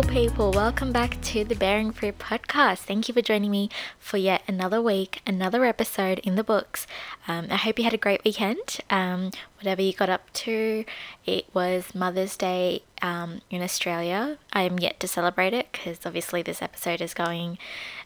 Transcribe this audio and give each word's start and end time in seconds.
beautiful 0.00 0.22
people. 0.22 0.50
Welcome 0.52 0.92
back 0.92 1.20
to 1.22 1.44
the 1.44 1.54
Bearing 1.54 1.92
Fruit 1.92 2.18
podcast. 2.18 2.78
Thank 2.78 3.08
you 3.08 3.12
for 3.14 3.20
joining 3.20 3.50
me 3.50 3.68
for 3.98 4.16
yet 4.16 4.42
another 4.48 4.80
week, 4.80 5.20
another 5.26 5.64
episode 5.64 6.20
in 6.20 6.36
the 6.36 6.44
books. 6.44 6.86
Um, 7.28 7.48
I 7.50 7.56
hope 7.56 7.78
you 7.78 7.84
had 7.84 7.92
a 7.92 7.98
great 7.98 8.24
weekend. 8.24 8.78
Um, 8.88 9.30
whatever 9.58 9.82
you 9.82 9.92
got 9.92 10.08
up 10.08 10.32
to, 10.32 10.84
it 11.26 11.46
was 11.52 11.94
Mother's 11.94 12.36
Day 12.36 12.82
um, 13.02 13.42
in 13.50 13.62
Australia. 13.62 14.38
I 14.54 14.62
am 14.62 14.78
yet 14.78 15.00
to 15.00 15.08
celebrate 15.08 15.52
it 15.52 15.68
because 15.70 15.98
obviously 16.06 16.40
this 16.40 16.62
episode 16.62 17.02
is 17.02 17.12
going, 17.12 17.58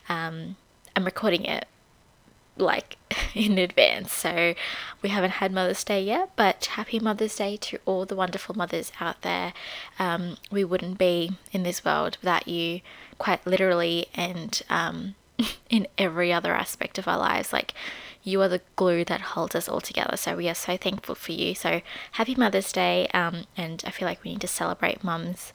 um, 0.08 0.56
I'm 0.96 1.04
recording 1.04 1.44
it 1.44 1.66
like 2.56 2.96
in 3.34 3.58
advance. 3.58 4.12
So 4.12 4.54
we 5.02 5.08
haven't 5.08 5.32
had 5.32 5.52
Mother's 5.52 5.84
Day 5.84 6.02
yet, 6.02 6.30
but 6.36 6.64
happy 6.64 6.98
Mother's 6.98 7.36
Day 7.36 7.56
to 7.58 7.78
all 7.84 8.04
the 8.04 8.16
wonderful 8.16 8.56
mothers 8.56 8.92
out 9.00 9.22
there. 9.22 9.52
Um, 9.98 10.36
we 10.50 10.64
wouldn't 10.64 10.98
be 10.98 11.32
in 11.52 11.62
this 11.62 11.84
world 11.84 12.18
without 12.20 12.48
you, 12.48 12.80
quite 13.18 13.46
literally, 13.46 14.06
and 14.14 14.60
um, 14.70 15.14
in 15.70 15.86
every 15.98 16.32
other 16.32 16.54
aspect 16.54 16.98
of 16.98 17.08
our 17.08 17.18
lives. 17.18 17.52
Like 17.52 17.74
you 18.22 18.40
are 18.40 18.48
the 18.48 18.62
glue 18.76 19.04
that 19.04 19.20
holds 19.20 19.54
us 19.54 19.68
all 19.68 19.80
together. 19.80 20.16
So 20.16 20.36
we 20.36 20.48
are 20.48 20.54
so 20.54 20.76
thankful 20.76 21.14
for 21.14 21.32
you. 21.32 21.54
So 21.54 21.82
happy 22.12 22.34
Mother's 22.34 22.72
Day. 22.72 23.06
Um, 23.12 23.44
and 23.56 23.82
I 23.86 23.90
feel 23.90 24.08
like 24.08 24.24
we 24.24 24.32
need 24.32 24.40
to 24.40 24.48
celebrate 24.48 25.04
mums 25.04 25.52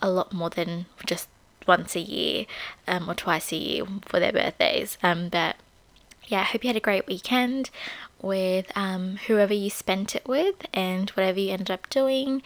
a 0.00 0.10
lot 0.10 0.32
more 0.32 0.50
than 0.50 0.86
just 1.04 1.28
once 1.66 1.96
a 1.96 2.00
year 2.00 2.46
um, 2.86 3.08
or 3.08 3.14
twice 3.14 3.52
a 3.52 3.56
year 3.56 3.84
for 4.06 4.20
their 4.20 4.32
birthdays. 4.32 4.96
Um, 5.02 5.28
but 5.28 5.56
yeah, 6.26 6.40
I 6.40 6.44
hope 6.44 6.64
you 6.64 6.68
had 6.68 6.76
a 6.76 6.80
great 6.80 7.06
weekend 7.06 7.70
with 8.22 8.72
um, 8.74 9.16
whoever 9.26 9.52
you 9.52 9.68
spent 9.68 10.14
it 10.16 10.26
with 10.26 10.66
and 10.72 11.10
whatever 11.10 11.38
you 11.38 11.52
ended 11.52 11.70
up 11.70 11.88
doing. 11.90 12.42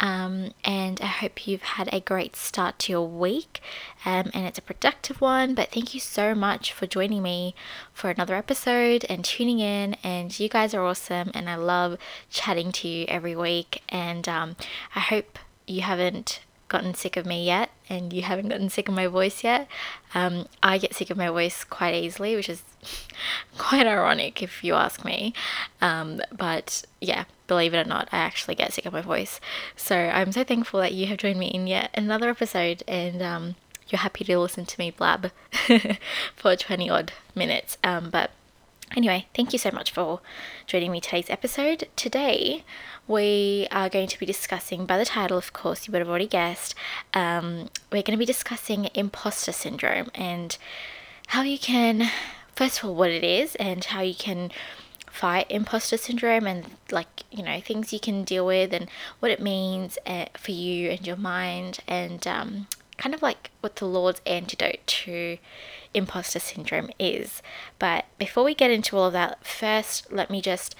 Um, 0.00 0.54
and 0.64 0.98
I 1.02 1.06
hope 1.06 1.46
you've 1.46 1.62
had 1.62 1.88
a 1.92 2.00
great 2.00 2.34
start 2.34 2.78
to 2.80 2.92
your 2.92 3.06
week 3.06 3.60
um, 4.06 4.30
and 4.32 4.46
it's 4.46 4.58
a 4.58 4.62
productive 4.62 5.20
one. 5.20 5.54
But 5.54 5.70
thank 5.70 5.94
you 5.94 6.00
so 6.00 6.34
much 6.34 6.72
for 6.72 6.86
joining 6.86 7.22
me 7.22 7.54
for 7.92 8.10
another 8.10 8.34
episode 8.34 9.04
and 9.08 9.24
tuning 9.24 9.60
in. 9.60 9.94
And 10.02 10.38
you 10.38 10.48
guys 10.48 10.74
are 10.74 10.84
awesome, 10.84 11.30
and 11.34 11.48
I 11.50 11.56
love 11.56 11.98
chatting 12.30 12.72
to 12.72 12.88
you 12.88 13.04
every 13.08 13.36
week. 13.36 13.82
And 13.90 14.26
um, 14.28 14.56
I 14.96 15.00
hope 15.00 15.38
you 15.66 15.82
haven't 15.82 16.40
gotten 16.70 16.94
sick 16.94 17.18
of 17.18 17.26
me 17.26 17.44
yet 17.44 17.68
and 17.90 18.12
you 18.12 18.22
haven't 18.22 18.48
gotten 18.48 18.70
sick 18.70 18.88
of 18.88 18.94
my 18.94 19.06
voice 19.06 19.44
yet. 19.44 19.68
Um, 20.14 20.46
I 20.62 20.78
get 20.78 20.94
sick 20.94 21.10
of 21.10 21.18
my 21.18 21.28
voice 21.28 21.64
quite 21.64 21.94
easily, 21.94 22.34
which 22.34 22.48
is 22.48 22.62
quite 23.58 23.86
ironic 23.86 24.42
if 24.42 24.64
you 24.64 24.74
ask 24.74 25.04
me. 25.04 25.34
Um, 25.82 26.22
but 26.32 26.84
yeah, 27.00 27.24
believe 27.46 27.74
it 27.74 27.84
or 27.84 27.88
not, 27.88 28.08
I 28.12 28.18
actually 28.18 28.54
get 28.54 28.72
sick 28.72 28.86
of 28.86 28.94
my 28.94 29.02
voice. 29.02 29.40
So 29.76 29.96
I'm 29.96 30.32
so 30.32 30.44
thankful 30.44 30.80
that 30.80 30.94
you 30.94 31.06
have 31.08 31.18
joined 31.18 31.38
me 31.38 31.48
in 31.48 31.66
yet 31.66 31.90
another 31.92 32.30
episode 32.30 32.82
and 32.88 33.20
um, 33.20 33.56
you're 33.88 33.98
happy 33.98 34.24
to 34.24 34.38
listen 34.38 34.64
to 34.64 34.78
me 34.78 34.90
blab 34.90 35.32
for 36.36 36.56
20 36.56 36.88
odd 36.88 37.12
minutes. 37.34 37.76
Um, 37.84 38.08
but 38.08 38.30
Anyway, 38.96 39.26
thank 39.34 39.52
you 39.52 39.58
so 39.58 39.70
much 39.70 39.92
for 39.92 40.20
joining 40.66 40.90
me 40.90 41.00
today's 41.00 41.30
episode. 41.30 41.88
Today, 41.94 42.64
we 43.06 43.68
are 43.70 43.88
going 43.88 44.08
to 44.08 44.18
be 44.18 44.26
discussing, 44.26 44.84
by 44.84 44.98
the 44.98 45.04
title, 45.04 45.38
of 45.38 45.52
course, 45.52 45.86
you 45.86 45.92
would 45.92 46.00
have 46.00 46.08
already 46.08 46.26
guessed, 46.26 46.74
um, 47.14 47.68
we're 47.92 48.02
going 48.02 48.12
to 48.12 48.16
be 48.16 48.26
discussing 48.26 48.90
imposter 48.94 49.52
syndrome 49.52 50.10
and 50.12 50.58
how 51.28 51.42
you 51.42 51.56
can, 51.56 52.10
first 52.56 52.80
of 52.82 52.88
all, 52.88 52.96
what 52.96 53.10
it 53.10 53.22
is 53.22 53.54
and 53.56 53.84
how 53.84 54.00
you 54.00 54.14
can 54.14 54.50
fight 55.08 55.46
imposter 55.50 55.96
syndrome 55.96 56.46
and 56.46 56.64
like 56.92 57.24
you 57.32 57.42
know 57.42 57.60
things 57.60 57.92
you 57.92 57.98
can 57.98 58.22
deal 58.22 58.46
with 58.46 58.72
and 58.72 58.88
what 59.18 59.30
it 59.30 59.42
means 59.42 59.98
uh, 60.06 60.26
for 60.36 60.52
you 60.52 60.88
and 60.88 61.04
your 61.04 61.16
mind 61.16 61.80
and 61.88 62.28
um, 62.28 62.68
kind 63.00 63.14
of 63.14 63.22
like 63.22 63.50
what 63.62 63.76
the 63.76 63.86
Lord's 63.86 64.20
antidote 64.26 64.86
to 64.86 65.38
imposter 65.94 66.38
syndrome 66.38 66.90
is. 66.98 67.42
But 67.78 68.04
before 68.18 68.44
we 68.44 68.54
get 68.54 68.70
into 68.70 68.96
all 68.96 69.06
of 69.06 69.14
that, 69.14 69.44
first 69.44 70.12
let 70.12 70.30
me 70.30 70.42
just 70.42 70.76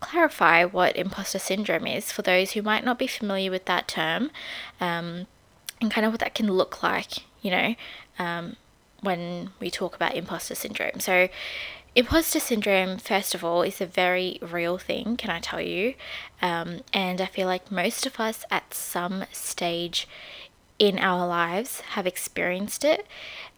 clarify 0.00 0.64
what 0.64 0.96
imposter 0.96 1.38
syndrome 1.38 1.86
is 1.86 2.12
for 2.12 2.22
those 2.22 2.52
who 2.52 2.60
might 2.60 2.84
not 2.84 2.98
be 2.98 3.06
familiar 3.06 3.50
with 3.50 3.64
that 3.64 3.88
term 3.88 4.30
um, 4.80 5.26
and 5.80 5.90
kind 5.90 6.04
of 6.04 6.12
what 6.12 6.20
that 6.20 6.34
can 6.34 6.52
look 6.52 6.82
like, 6.82 7.24
you 7.40 7.50
know, 7.50 7.74
um, 8.18 8.56
when 9.00 9.50
we 9.58 9.70
talk 9.70 9.96
about 9.96 10.14
imposter 10.14 10.54
syndrome. 10.54 11.00
So, 11.00 11.28
imposter 11.94 12.40
syndrome, 12.40 12.98
first 12.98 13.34
of 13.34 13.42
all, 13.42 13.62
is 13.62 13.80
a 13.80 13.86
very 13.86 14.38
real 14.42 14.76
thing, 14.76 15.16
can 15.16 15.30
I 15.30 15.40
tell 15.40 15.60
you? 15.60 15.94
Um, 16.42 16.80
and 16.92 17.20
I 17.20 17.26
feel 17.26 17.46
like 17.46 17.72
most 17.72 18.04
of 18.04 18.20
us 18.20 18.44
at 18.50 18.74
some 18.74 19.24
stage 19.32 20.06
in 20.78 20.98
our 20.98 21.26
lives 21.26 21.80
have 21.80 22.06
experienced 22.06 22.84
it. 22.84 23.06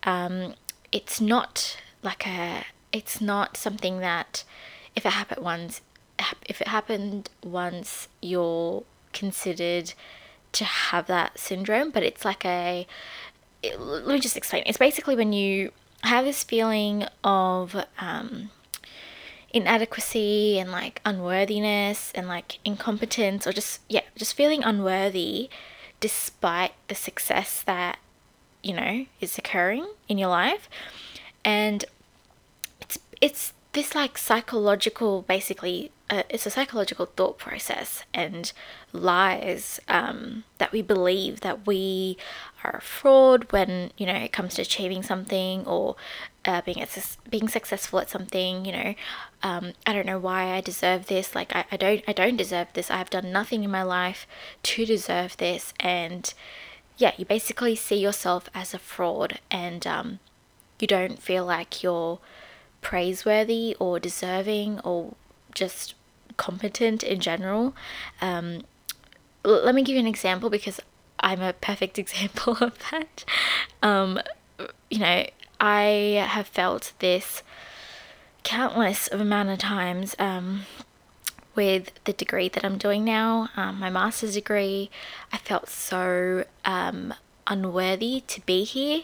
Um, 0.03 0.55
it's 0.93 1.21
not 1.21 1.79
like 2.03 2.27
a, 2.27 2.65
it's 2.93 3.21
not 3.21 3.57
something 3.57 3.99
that 4.01 4.45
if 4.95 5.05
it 5.07 5.13
happened 5.13 5.43
once, 5.43 5.81
if 6.47 6.61
it 6.61 6.69
happened 6.69 7.31
once, 7.43 8.09
you're 8.21 8.85
considered 9.13 9.95
to 10.53 10.65
have 10.65 11.07
that 11.07 11.39
syndrome, 11.39 11.91
but 11.91 12.03
it's 12.03 12.25
like 12.25 12.45
a, 12.45 12.87
it, 13.63 13.81
let 13.81 14.07
me 14.07 14.21
just 14.21 14.37
explain. 14.37 14.63
It's 14.67 14.79
basically 14.79 15.17
when 15.17 15.33
you 15.33 15.73
have 16.03 16.25
this 16.25 16.45
feeling 16.45 17.07
of, 17.25 17.75
um, 17.99 18.51
inadequacy 19.55 20.59
and 20.59 20.73
like 20.73 21.01
unworthiness 21.05 22.11
and 22.17 22.27
like 22.27 22.59
incompetence 22.65 23.47
or 23.47 23.53
just 23.53 23.81
yeah 23.89 24.01
just 24.17 24.35
feeling 24.35 24.65
unworthy 24.65 25.49
despite 26.05 26.75
the 26.89 26.95
success 26.95 27.63
that 27.63 27.99
you 28.63 28.75
know 28.75 29.07
is 29.23 29.39
occurring 29.39 29.87
in 30.07 30.19
your 30.19 30.29
life. 30.29 30.69
And 31.43 31.83
it's 32.79 32.99
it's 33.23 33.55
this 33.73 33.95
like 33.95 34.19
psychological 34.19 35.23
basically 35.23 35.91
uh, 36.11 36.25
it's 36.29 36.45
a 36.45 36.51
psychological 36.51 37.07
thought 37.07 37.39
process 37.39 38.05
and 38.13 38.53
lies 38.93 39.81
um, 39.89 40.45
that 40.59 40.73
we 40.73 40.83
believe 40.83 41.41
that 41.41 41.67
we 41.67 42.19
are 42.63 42.77
a 42.77 42.83
fraud 42.83 43.51
when 43.51 43.91
you 43.97 44.05
know 44.05 44.13
it 44.27 44.31
comes 44.31 44.57
to 44.57 44.61
achieving 44.61 45.03
something 45.03 45.65
or 45.65 45.97
uh, 46.45 46.61
being 46.63 46.81
a, 46.83 46.87
being 47.29 47.49
successful 47.49 47.99
at 47.99 48.11
something 48.11 48.65
you 48.65 48.73
know 48.73 48.95
um, 49.43 49.73
I 49.87 49.93
don't 49.93 50.07
know 50.07 50.19
why 50.19 50.53
I 50.53 50.61
deserve 50.61 51.07
this 51.07 51.35
like 51.35 51.55
I, 51.55 51.65
I 51.71 51.77
don't 51.77 52.03
I 52.07 52.13
don't 52.13 52.37
deserve 52.37 52.69
this 52.75 52.91
I've 52.91 53.11
done 53.11 53.33
nothing 53.33 53.65
in 53.65 53.71
my 53.71 53.83
life 53.83 54.27
to 54.65 54.87
deserve 54.87 55.37
this 55.37 55.73
and 55.81 56.33
yeah 56.97 57.13
you 57.17 57.25
basically 57.25 57.75
see 57.75 57.97
yourself 57.97 58.49
as 58.55 58.75
a 58.75 58.79
fraud 58.79 59.41
and 59.51 59.87
um, 59.87 60.19
you 60.79 60.87
don't 60.87 61.21
feel 61.21 61.45
like 61.45 61.83
you're 61.83 62.19
praiseworthy 62.81 63.77
or 63.81 63.99
deserving 63.99 64.79
or 64.81 65.15
just 65.55 65.95
competent 66.37 67.03
in 67.03 67.21
general. 67.21 67.75
Um, 68.21 68.63
let 69.45 69.75
me 69.75 69.83
give 69.83 69.95
you 69.95 70.01
an 70.01 70.07
example 70.07 70.51
because 70.51 70.81
I'm 71.21 71.41
a 71.41 71.53
perfect 71.53 71.99
example 72.05 72.57
of 72.61 72.79
that. 72.91 73.25
Um, 73.83 74.21
you 74.91 74.99
know, 74.99 75.27
I 75.61 76.27
have 76.29 76.47
felt 76.47 76.93
this 76.99 77.43
countless 78.43 79.09
amount 79.11 79.49
of 79.49 79.59
times 79.59 80.15
um, 80.19 80.63
with 81.55 81.93
the 82.05 82.13
degree 82.13 82.49
that 82.49 82.65
I'm 82.65 82.79
doing 82.79 83.05
now, 83.05 83.49
um, 83.57 83.79
my 83.79 83.91
master's 83.91 84.35
degree. 84.35 84.91
I 85.33 85.39
felt 85.39 85.69
so 85.69 86.45
um, 86.65 87.15
unworthy 87.47 88.23
to 88.27 88.41
be 88.43 88.65
here, 88.65 89.03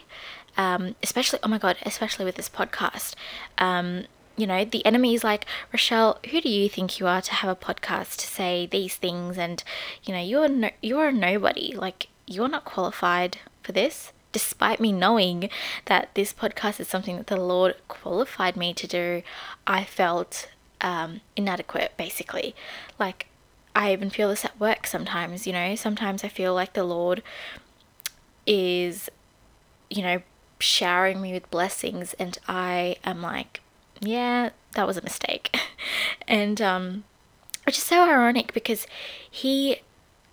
um, 0.57 0.95
especially, 1.01 1.39
oh 1.43 1.47
my 1.47 1.57
God, 1.57 1.77
especially 1.83 2.25
with 2.25 2.35
this 2.35 2.49
podcast. 2.49 3.15
Um, 3.57 4.05
you 4.37 4.47
know, 4.47 4.63
the 4.65 4.85
enemy 4.85 5.13
is 5.13 5.23
like, 5.23 5.45
Rochelle, 5.71 6.19
who 6.31 6.41
do 6.41 6.49
you 6.49 6.69
think 6.69 6.99
you 6.99 7.07
are 7.07 7.21
to 7.21 7.33
have 7.33 7.49
a 7.49 7.55
podcast 7.55 8.17
to 8.17 8.27
say 8.27 8.65
these 8.65 8.95
things? 8.95 9.37
And, 9.37 9.63
you 10.03 10.13
know, 10.13 10.21
you're, 10.21 10.47
no, 10.47 10.69
you're 10.81 11.09
a 11.09 11.11
nobody. 11.11 11.73
Like, 11.75 12.07
you're 12.25 12.49
not 12.49 12.65
qualified 12.65 13.37
for 13.61 13.71
this. 13.71 14.13
Despite 14.31 14.79
me 14.79 14.91
knowing 14.91 15.49
that 15.85 16.09
this 16.15 16.33
podcast 16.33 16.79
is 16.79 16.87
something 16.87 17.17
that 17.17 17.27
the 17.27 17.39
Lord 17.39 17.75
qualified 17.87 18.55
me 18.55 18.73
to 18.73 18.87
do, 18.87 19.23
I 19.67 19.83
felt 19.83 20.49
um, 20.79 21.21
inadequate, 21.35 21.93
basically. 21.97 22.55
Like, 22.99 23.27
I 23.75 23.93
even 23.93 24.09
feel 24.09 24.29
this 24.29 24.45
at 24.45 24.59
work 24.59 24.87
sometimes, 24.87 25.47
you 25.47 25.53
know. 25.53 25.75
Sometimes 25.75 26.23
I 26.23 26.27
feel 26.27 26.53
like 26.53 26.73
the 26.73 26.83
Lord 26.83 27.23
is, 28.45 29.09
you 29.89 30.01
know, 30.01 30.21
showering 30.59 31.21
me 31.21 31.33
with 31.33 31.49
blessings, 31.51 32.13
and 32.13 32.37
I 32.47 32.97
am 33.03 33.21
like, 33.21 33.61
yeah, 33.99 34.49
that 34.73 34.87
was 34.87 34.97
a 34.97 35.01
mistake. 35.01 35.57
and, 36.27 36.61
um, 36.61 37.03
which 37.65 37.77
is 37.77 37.83
so 37.83 38.03
ironic 38.03 38.53
because 38.53 38.87
he, 39.29 39.81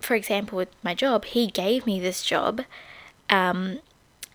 for 0.01 0.15
example, 0.15 0.57
with 0.57 0.71
my 0.83 0.95
job, 0.95 1.25
he 1.27 1.47
gave 1.47 1.87
me 1.87 2.01
this 2.01 2.23
job, 2.23 2.63
um, 3.31 3.81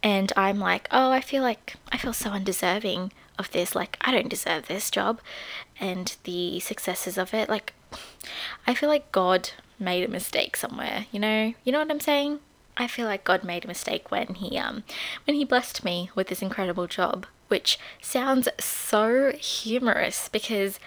and 0.04 0.34
I'm 0.36 0.60
like, 0.60 0.88
oh, 0.92 1.12
I 1.12 1.22
feel 1.22 1.42
like 1.42 1.76
I 1.92 1.98
feel 1.98 2.14
so 2.14 2.32
undeserving 2.32 3.14
of 3.40 3.50
this. 3.52 3.74
Like, 3.74 3.98
I 4.02 4.12
don't 4.12 4.30
deserve 4.30 4.68
this 4.68 4.92
job 4.92 5.22
and 5.80 6.16
the 6.26 6.60
successes 6.60 7.18
of 7.18 7.34
it. 7.34 7.50
Like, 7.50 7.74
I 8.68 8.74
feel 8.74 8.90
like 8.90 9.12
God 9.14 9.52
made 9.80 10.04
a 10.04 10.12
mistake 10.12 10.58
somewhere, 10.58 11.06
you 11.12 11.20
know? 11.20 11.54
You 11.64 11.72
know 11.72 11.80
what 11.80 11.90
I'm 11.90 12.02
saying? 12.02 12.40
I 12.76 12.88
feel 12.88 13.06
like 13.06 13.24
God 13.24 13.44
made 13.44 13.64
a 13.64 13.68
mistake 13.68 14.12
when 14.12 14.36
he 14.36 14.58
um 14.58 14.84
when 15.26 15.36
he 15.36 15.46
blessed 15.46 15.86
me 15.86 16.10
with 16.16 16.28
this 16.28 16.42
incredible 16.42 16.88
job, 16.88 17.26
which 17.48 17.80
sounds 18.02 18.50
so 18.60 19.32
humorous 19.32 20.28
because 20.28 20.80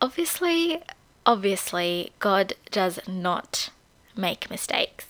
obviously 0.00 0.82
obviously 1.26 2.12
God 2.18 2.54
does 2.70 2.98
not 3.06 3.70
make 4.16 4.50
mistakes. 4.50 5.06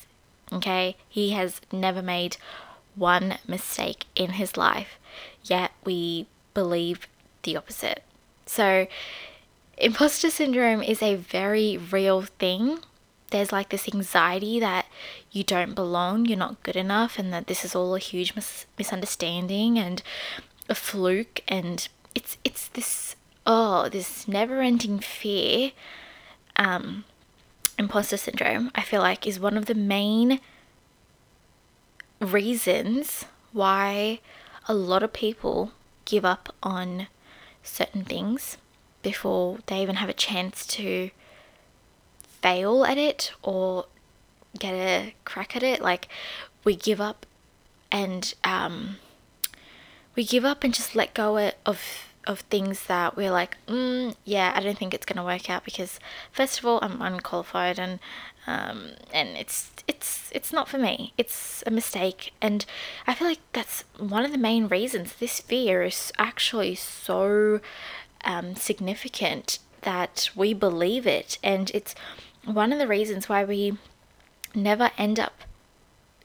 Okay? 0.52 0.96
He 1.08 1.30
has 1.30 1.60
never 1.72 2.02
made 2.02 2.36
one 2.98 3.38
mistake 3.46 4.06
in 4.14 4.30
his 4.30 4.56
life, 4.56 4.98
yet 5.42 5.72
we 5.84 6.26
believe 6.54 7.08
the 7.42 7.56
opposite. 7.56 8.02
So 8.46 8.86
imposter 9.76 10.30
syndrome 10.30 10.82
is 10.82 11.02
a 11.02 11.14
very 11.14 11.76
real 11.76 12.22
thing 12.22 12.80
there's 13.30 13.52
like 13.52 13.68
this 13.68 13.88
anxiety 13.88 14.58
that 14.60 14.86
you 15.30 15.44
don't 15.44 15.74
belong, 15.74 16.26
you're 16.26 16.38
not 16.38 16.62
good 16.62 16.76
enough, 16.76 17.18
and 17.18 17.32
that 17.32 17.46
this 17.46 17.64
is 17.64 17.74
all 17.74 17.94
a 17.94 17.98
huge 17.98 18.34
mis- 18.34 18.66
misunderstanding 18.78 19.78
and 19.78 20.02
a 20.68 20.74
fluke, 20.74 21.40
and 21.46 21.88
it's 22.14 22.38
it's 22.44 22.68
this 22.68 23.16
oh 23.46 23.88
this 23.88 24.26
never-ending 24.26 25.00
fear. 25.00 25.72
Um, 26.56 27.04
imposter 27.78 28.16
syndrome, 28.16 28.72
I 28.74 28.80
feel 28.80 29.00
like, 29.00 29.26
is 29.26 29.38
one 29.38 29.56
of 29.56 29.66
the 29.66 29.74
main 29.74 30.40
reasons 32.20 33.24
why 33.52 34.20
a 34.66 34.74
lot 34.74 35.02
of 35.02 35.12
people 35.12 35.72
give 36.04 36.24
up 36.24 36.54
on 36.62 37.06
certain 37.62 38.04
things 38.04 38.56
before 39.02 39.58
they 39.66 39.82
even 39.82 39.96
have 39.96 40.08
a 40.08 40.14
chance 40.14 40.66
to 40.66 41.10
fail 42.40 42.84
at 42.84 42.98
it 42.98 43.32
or 43.42 43.86
get 44.58 44.74
a 44.74 45.14
crack 45.24 45.56
at 45.56 45.62
it. 45.62 45.80
Like 45.80 46.08
we 46.64 46.76
give 46.76 47.00
up 47.00 47.26
and 47.90 48.34
um, 48.44 48.96
we 50.14 50.24
give 50.24 50.44
up 50.44 50.64
and 50.64 50.74
just 50.74 50.94
let 50.94 51.14
go 51.14 51.52
of 51.64 52.07
of 52.28 52.40
things 52.40 52.84
that 52.84 53.16
we're 53.16 53.30
like, 53.32 53.56
mm, 53.66 54.14
yeah, 54.24 54.52
I 54.54 54.60
don't 54.60 54.78
think 54.78 54.92
it's 54.94 55.06
gonna 55.06 55.24
work 55.24 55.48
out 55.48 55.64
because 55.64 55.98
first 56.30 56.58
of 56.58 56.66
all, 56.66 56.78
I'm 56.82 57.00
unqualified 57.00 57.78
and 57.78 57.98
um, 58.46 58.92
and 59.12 59.30
it's 59.30 59.70
it's 59.88 60.30
it's 60.32 60.52
not 60.52 60.68
for 60.68 60.78
me. 60.78 61.12
It's 61.18 61.64
a 61.66 61.70
mistake, 61.70 62.32
and 62.40 62.64
I 63.06 63.14
feel 63.14 63.28
like 63.28 63.40
that's 63.52 63.84
one 63.98 64.24
of 64.24 64.32
the 64.32 64.38
main 64.38 64.68
reasons 64.68 65.14
this 65.14 65.40
fear 65.40 65.82
is 65.82 66.12
actually 66.18 66.74
so 66.74 67.60
um, 68.24 68.54
significant 68.54 69.58
that 69.82 70.30
we 70.36 70.54
believe 70.54 71.06
it, 71.06 71.38
and 71.42 71.70
it's 71.74 71.94
one 72.44 72.72
of 72.72 72.78
the 72.78 72.86
reasons 72.86 73.28
why 73.28 73.44
we 73.44 73.76
never 74.54 74.90
end 74.96 75.20
up 75.20 75.42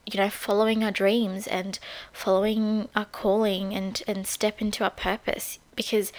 you 0.05 0.19
know 0.19 0.29
following 0.29 0.83
our 0.83 0.91
dreams 0.91 1.47
and 1.47 1.79
following 2.11 2.88
our 2.95 3.05
calling 3.05 3.73
and 3.73 4.01
and 4.07 4.27
step 4.27 4.61
into 4.61 4.83
our 4.83 4.89
purpose 4.89 5.59
because 5.75 6.12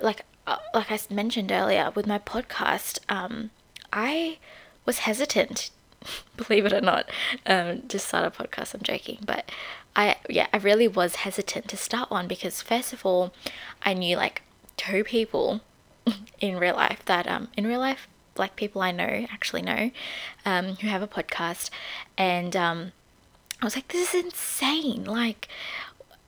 like 0.00 0.22
uh, 0.46 0.58
like 0.74 0.90
I 0.90 0.98
mentioned 1.10 1.52
earlier 1.52 1.90
with 1.94 2.06
my 2.06 2.18
podcast 2.18 2.98
um 3.08 3.50
I 3.92 4.38
was 4.86 5.00
hesitant 5.00 5.70
believe 6.36 6.66
it 6.66 6.72
or 6.72 6.80
not 6.80 7.08
um 7.46 7.82
to 7.88 7.98
start 7.98 8.26
a 8.26 8.42
podcast 8.42 8.74
I'm 8.74 8.82
joking 8.82 9.18
but 9.24 9.50
I 9.94 10.16
yeah 10.28 10.46
I 10.52 10.58
really 10.58 10.88
was 10.88 11.16
hesitant 11.16 11.68
to 11.68 11.76
start 11.76 12.10
one 12.10 12.26
because 12.28 12.62
first 12.62 12.92
of 12.92 13.04
all 13.04 13.32
I 13.82 13.94
knew 13.94 14.16
like 14.16 14.42
two 14.76 15.04
people 15.04 15.60
in 16.40 16.58
real 16.58 16.76
life 16.76 17.04
that 17.04 17.26
um 17.26 17.48
in 17.56 17.66
real 17.66 17.80
life 17.80 18.08
like 18.40 18.56
people 18.56 18.82
I 18.82 18.90
know 18.90 19.26
actually 19.30 19.62
know 19.62 19.90
um, 20.44 20.76
who 20.76 20.88
have 20.88 21.02
a 21.02 21.06
podcast, 21.06 21.70
and 22.18 22.56
um, 22.56 22.92
I 23.60 23.64
was 23.64 23.76
like, 23.76 23.88
this 23.88 24.14
is 24.14 24.24
insane. 24.24 25.04
Like 25.04 25.46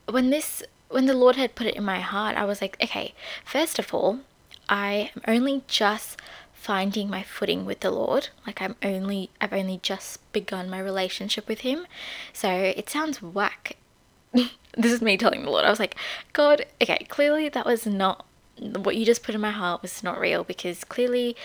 when 0.09 0.31
this 0.31 0.63
when 0.93 1.07
the 1.07 1.15
Lord 1.15 1.37
had 1.37 1.55
put 1.55 1.67
it 1.67 1.75
in 1.75 1.85
my 1.85 2.01
heart, 2.01 2.37
I 2.37 2.45
was 2.45 2.61
like, 2.61 2.77
okay, 2.83 3.15
first 3.45 3.79
of 3.79 3.93
all, 3.95 4.21
I 4.69 5.11
am 5.17 5.23
only 5.27 5.63
just 5.67 6.21
finding 6.53 7.11
my 7.11 7.23
footing 7.23 7.65
with 7.65 7.81
the 7.81 7.91
Lord. 7.91 8.29
Like 8.47 8.63
I'm 8.63 8.77
only 8.83 9.31
I've 9.41 9.53
only 9.53 9.81
just 9.83 10.33
begun 10.33 10.71
my 10.71 10.79
relationship 10.79 11.49
with 11.49 11.61
him. 11.61 11.87
So 12.33 12.49
it 12.51 12.89
sounds 12.89 13.21
whack. 13.21 13.77
this 14.33 14.93
is 14.93 15.03
me 15.03 15.17
telling 15.17 15.43
the 15.43 15.51
Lord. 15.51 15.65
I 15.65 15.71
was 15.71 15.81
like, 15.81 15.97
God, 16.33 16.65
okay, 16.81 17.05
clearly 17.09 17.49
that 17.49 17.67
was 17.67 17.87
not 17.87 18.25
what 18.59 18.97
you 18.97 19.05
just 19.05 19.23
put 19.23 19.35
in 19.35 19.41
my 19.41 19.51
heart 19.51 19.83
was 19.83 20.05
not 20.05 20.21
real 20.21 20.45
because 20.45 20.85
clearly 20.85 21.37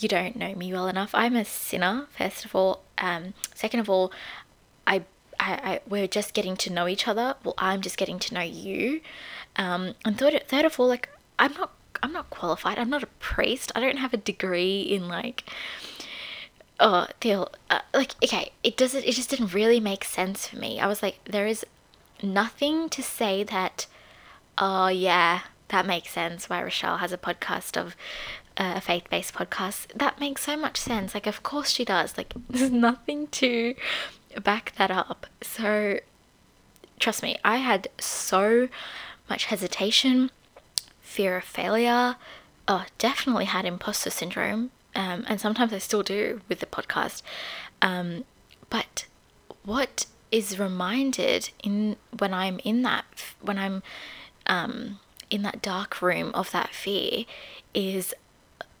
you 0.00 0.08
don't 0.08 0.36
know 0.36 0.54
me 0.54 0.72
well 0.72 0.88
enough. 0.88 1.10
I'm 1.14 1.36
a 1.36 1.44
sinner, 1.44 2.06
first 2.16 2.44
of 2.44 2.54
all. 2.54 2.82
Um, 2.98 3.34
second 3.54 3.80
of 3.80 3.90
all, 3.90 4.12
I, 4.86 5.02
I, 5.44 5.72
I, 5.72 5.80
we're 5.86 6.08
just 6.08 6.32
getting 6.32 6.56
to 6.58 6.72
know 6.72 6.88
each 6.88 7.06
other. 7.06 7.34
Well, 7.44 7.54
I'm 7.58 7.82
just 7.82 7.98
getting 7.98 8.18
to 8.20 8.34
know 8.34 8.40
you. 8.40 9.00
Um, 9.56 9.94
and 10.04 10.18
third, 10.18 10.42
third 10.48 10.64
of 10.64 10.80
all, 10.80 10.88
like 10.88 11.10
I'm 11.38 11.52
not, 11.52 11.72
I'm 12.02 12.12
not 12.12 12.30
qualified. 12.30 12.78
I'm 12.78 12.90
not 12.90 13.02
a 13.02 13.08
priest. 13.18 13.70
I 13.74 13.80
don't 13.80 13.98
have 13.98 14.14
a 14.14 14.18
degree 14.18 14.80
in 14.80 15.08
like, 15.08 15.44
oh, 16.80 17.06
the 17.20 17.48
uh, 17.70 17.80
like 17.92 18.14
okay. 18.24 18.52
It 18.62 18.76
doesn't. 18.76 19.04
It 19.04 19.12
just 19.12 19.30
didn't 19.30 19.52
really 19.52 19.80
make 19.80 20.04
sense 20.04 20.48
for 20.48 20.56
me. 20.56 20.80
I 20.80 20.86
was 20.86 21.02
like, 21.02 21.18
there 21.24 21.46
is 21.46 21.64
nothing 22.22 22.88
to 22.88 23.02
say 23.02 23.44
that. 23.44 23.86
Oh 24.56 24.88
yeah, 24.88 25.40
that 25.68 25.86
makes 25.86 26.10
sense. 26.10 26.48
Why 26.48 26.62
Rochelle 26.62 26.98
has 26.98 27.12
a 27.12 27.18
podcast 27.18 27.76
of 27.76 27.94
a 28.56 28.80
faith 28.80 29.04
based 29.10 29.34
podcast, 29.34 29.88
that 29.94 30.20
makes 30.20 30.42
so 30.44 30.56
much 30.56 30.76
sense. 30.78 31.14
Like, 31.14 31.26
of 31.26 31.42
course 31.42 31.70
she 31.70 31.84
does. 31.84 32.16
Like, 32.16 32.32
there's 32.48 32.70
nothing 32.70 33.26
to 33.28 33.74
back 34.42 34.72
that 34.76 34.90
up. 34.90 35.26
So, 35.42 36.00
trust 36.98 37.22
me, 37.22 37.36
I 37.44 37.56
had 37.56 37.88
so 37.98 38.68
much 39.28 39.46
hesitation, 39.46 40.30
fear 41.00 41.36
of 41.36 41.44
failure. 41.44 42.16
Oh, 42.66 42.86
definitely 42.98 43.44
had 43.46 43.64
imposter 43.64 44.10
syndrome. 44.10 44.70
Um, 44.94 45.24
and 45.28 45.40
sometimes 45.40 45.72
I 45.72 45.78
still 45.78 46.02
do 46.02 46.40
with 46.48 46.60
the 46.60 46.66
podcast. 46.66 47.22
Um, 47.82 48.24
but 48.70 49.06
what 49.64 50.06
is 50.30 50.58
reminded 50.58 51.50
in 51.62 51.96
when 52.18 52.34
I'm 52.34 52.58
in 52.64 52.82
that 52.82 53.04
when 53.40 53.58
I'm 53.58 53.82
um, 54.46 54.98
in 55.30 55.42
that 55.42 55.62
dark 55.62 56.02
room 56.02 56.30
of 56.34 56.50
that 56.50 56.70
fear 56.70 57.24
is 57.72 58.14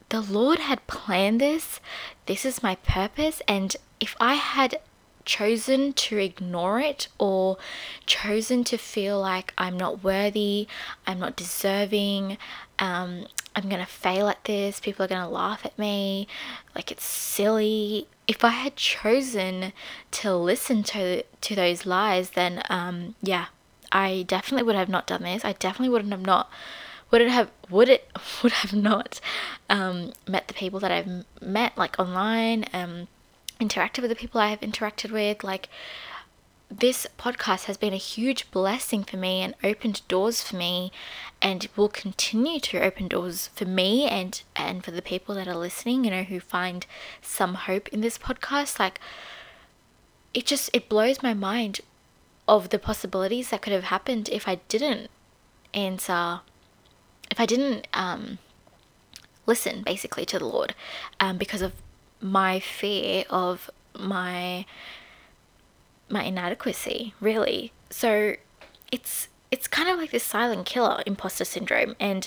the 0.08 0.20
Lord 0.20 0.58
had 0.58 0.86
planned 0.86 1.40
this. 1.40 1.80
This 2.26 2.44
is 2.44 2.62
my 2.62 2.76
purpose. 2.76 3.40
And 3.48 3.76
if 4.00 4.14
I 4.20 4.34
had 4.34 4.78
chosen 5.24 5.92
to 5.92 6.18
ignore 6.18 6.80
it 6.80 7.08
or 7.18 7.56
chosen 8.06 8.64
to 8.64 8.76
feel 8.76 9.20
like 9.20 9.52
I'm 9.56 9.76
not 9.76 10.04
worthy, 10.04 10.66
I'm 11.06 11.18
not 11.18 11.36
deserving, 11.36 12.38
um, 12.78 13.26
I'm 13.56 13.68
gonna 13.68 13.86
fail 13.86 14.28
at 14.28 14.44
this, 14.44 14.80
people 14.80 15.04
are 15.04 15.08
gonna 15.08 15.28
laugh 15.28 15.64
at 15.64 15.78
me, 15.78 16.26
like 16.74 16.90
it's 16.90 17.04
silly. 17.04 18.08
If 18.26 18.44
I 18.44 18.50
had 18.50 18.76
chosen 18.76 19.72
to 20.12 20.34
listen 20.34 20.82
to 20.84 21.22
to 21.22 21.54
those 21.54 21.86
lies, 21.86 22.30
then 22.30 22.62
um, 22.70 23.14
yeah, 23.22 23.46
I 23.92 24.24
definitely 24.26 24.64
would 24.64 24.76
have 24.76 24.88
not 24.88 25.06
done 25.06 25.22
this. 25.22 25.44
I 25.44 25.52
definitely 25.52 25.90
wouldn't 25.90 26.12
have 26.12 26.26
not 26.26 26.50
would 27.10 27.20
it 27.20 27.30
have 27.30 27.50
would 27.70 27.88
it 27.88 28.10
would 28.42 28.52
have 28.52 28.72
not 28.72 29.20
um, 29.70 30.12
met 30.26 30.48
the 30.48 30.54
people 30.54 30.80
that 30.80 30.90
I've 30.90 31.24
met 31.40 31.78
like 31.78 31.98
online, 31.98 32.64
um, 32.72 33.08
interacted 33.60 34.00
with 34.00 34.10
the 34.10 34.16
people 34.16 34.40
I 34.40 34.48
have 34.48 34.60
interacted 34.60 35.10
with, 35.10 35.44
like 35.44 35.68
this 36.70 37.06
podcast 37.18 37.64
has 37.64 37.76
been 37.76 37.92
a 37.92 37.98
huge 37.98 38.50
blessing 38.50 39.04
for 39.04 39.16
me 39.16 39.42
and 39.42 39.54
opened 39.62 40.06
doors 40.08 40.42
for 40.42 40.56
me 40.56 40.90
and 41.40 41.68
will 41.76 41.88
continue 41.88 42.58
to 42.58 42.80
open 42.80 43.06
doors 43.06 43.48
for 43.54 43.64
me 43.64 44.06
and 44.06 44.42
and 44.56 44.82
for 44.84 44.90
the 44.90 45.02
people 45.02 45.34
that 45.34 45.46
are 45.46 45.54
listening 45.54 46.04
you 46.04 46.10
know 46.10 46.22
who 46.22 46.40
find 46.40 46.86
some 47.22 47.54
hope 47.54 47.88
in 47.88 48.00
this 48.00 48.18
podcast. 48.18 48.78
Like 48.78 48.98
it 50.32 50.46
just 50.46 50.70
it 50.72 50.88
blows 50.88 51.22
my 51.22 51.34
mind 51.34 51.80
of 52.48 52.70
the 52.70 52.78
possibilities 52.78 53.50
that 53.50 53.62
could 53.62 53.72
have 53.72 53.84
happened 53.84 54.28
if 54.28 54.48
I 54.48 54.56
didn't 54.68 55.10
answer 55.72 56.40
if 57.30 57.40
I 57.40 57.46
didn't 57.46 57.86
um, 57.92 58.38
listen 59.46 59.82
basically 59.82 60.24
to 60.26 60.38
the 60.38 60.46
Lord 60.46 60.74
um, 61.20 61.38
because 61.38 61.62
of 61.62 61.72
my 62.24 62.58
fear 62.58 63.24
of 63.28 63.70
my 63.96 64.64
my 66.08 66.24
inadequacy, 66.24 67.14
really. 67.20 67.72
So 67.90 68.34
it's 68.90 69.28
it's 69.50 69.68
kind 69.68 69.88
of 69.88 69.98
like 69.98 70.10
this 70.10 70.24
silent 70.24 70.66
killer, 70.66 71.02
imposter 71.06 71.44
syndrome, 71.44 71.94
and 72.00 72.26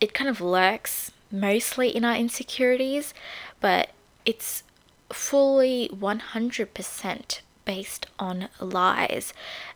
it 0.00 0.14
kind 0.14 0.28
of 0.28 0.40
lurks 0.40 1.10
mostly 1.30 1.88
in 1.88 2.04
our 2.04 2.14
insecurities, 2.14 3.14
but 3.60 3.90
it's 4.24 4.62
fully 5.10 5.90
100% 5.92 7.40
based 7.64 8.06
on 8.18 8.48
lies. 8.60 9.32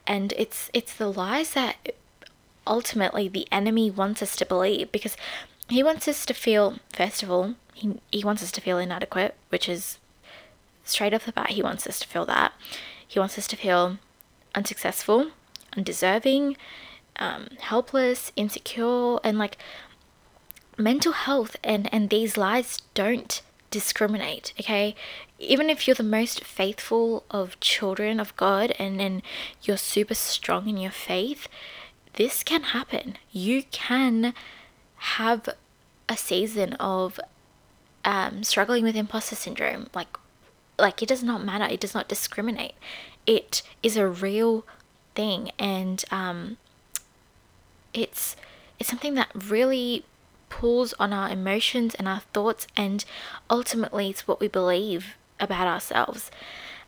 And 0.07 0.35
it's 0.37 0.71
it's 0.75 0.95
the 0.95 1.11
lies 1.11 1.55
that 1.55 1.95
ultimately 2.67 3.26
the 3.26 3.49
enemy 3.50 3.91
wants 3.91 4.23
us 4.23 4.37
to 4.37 4.47
believe 4.47 4.93
because 4.93 5.17
he 5.69 5.83
wants 5.83 6.07
us 6.07 6.26
to 6.26 6.35
feel, 6.35 6.79
first 6.93 7.23
of 7.23 7.31
all, 7.31 7.55
he, 7.75 8.00
he 8.11 8.25
wants 8.25 8.43
us 8.43 8.52
to 8.52 8.61
feel 8.61 8.79
inadequate, 8.79 9.35
which 9.49 9.69
is 9.69 9.99
straight 10.85 11.14
off 11.14 11.26
the 11.26 11.33
bat, 11.33 11.50
he 11.50 11.62
wants 11.62 11.87
us 11.87 11.99
to 12.00 12.09
feel 12.09 12.26
that. 12.26 12.52
He 13.07 13.19
wants 13.19 13.38
us 13.38 13.47
to 13.49 13.57
feel 13.57 13.99
unsuccessful, 14.55 15.31
undeserving, 15.76 16.57
um, 17.17 17.49
helpless, 17.61 18.33
insecure, 18.37 19.19
and 19.23 19.38
like 19.38 19.59
mental 20.79 21.12
health 21.12 21.57
and, 21.62 21.93
and 21.93 22.09
these 22.11 22.37
lies 22.37 22.79
don't 22.95 23.43
discriminate, 23.71 24.52
okay? 24.61 24.95
Even 25.38 25.69
if 25.69 25.87
you're 25.87 25.95
the 25.95 26.02
most 26.02 26.45
faithful 26.45 27.25
of 27.31 27.59
children 27.61 28.21
of 28.21 28.37
God 28.37 28.75
and, 28.79 29.00
and 29.00 29.23
you're 29.62 29.76
super 29.76 30.14
strong 30.14 30.69
in 30.69 30.76
your 30.76 30.91
faith, 30.91 31.49
this 32.14 32.43
can 32.43 32.62
happen. 32.62 33.17
You 33.31 33.64
can 33.64 34.35
have 34.97 35.49
a 36.09 36.17
season 36.17 36.75
of 36.75 37.19
um, 38.05 38.43
struggling 38.43 38.85
with 38.85 38.97
imposter 38.97 39.37
syndrome. 39.37 39.89
Like, 39.95 40.17
like 40.79 41.03
it 41.03 41.09
does 41.09 41.23
not 41.23 41.45
matter. 41.45 41.65
It 41.65 41.81
does 41.81 41.95
not 41.95 42.09
discriminate. 42.09 42.75
It 43.27 43.63
is 43.83 43.97
a 43.97 44.07
real 44.07 44.65
thing, 45.15 45.51
and 45.59 46.05
um, 46.11 46.57
it's 47.95 48.37
it's 48.79 48.89
something 48.89 49.15
that 49.15 49.31
really 49.35 50.05
pulls 50.49 50.93
on 50.95 51.13
our 51.13 51.31
emotions 51.31 51.95
and 51.95 52.09
our 52.09 52.21
thoughts, 52.33 52.67
and 52.77 53.05
ultimately, 53.49 54.11
it's 54.11 54.27
what 54.27 54.41
we 54.41 54.49
believe 54.49 55.15
about 55.39 55.67
ourselves. 55.67 56.31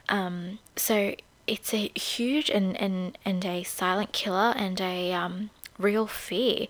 Um, 0.08 0.58
so 0.76 1.14
it's 1.46 1.74
a 1.74 1.90
huge 1.94 2.50
and, 2.50 2.76
and, 2.80 3.18
and 3.24 3.44
a 3.44 3.62
silent 3.64 4.12
killer 4.12 4.54
and 4.56 4.80
a 4.80 5.12
um, 5.12 5.50
real 5.78 6.06
fear. 6.06 6.66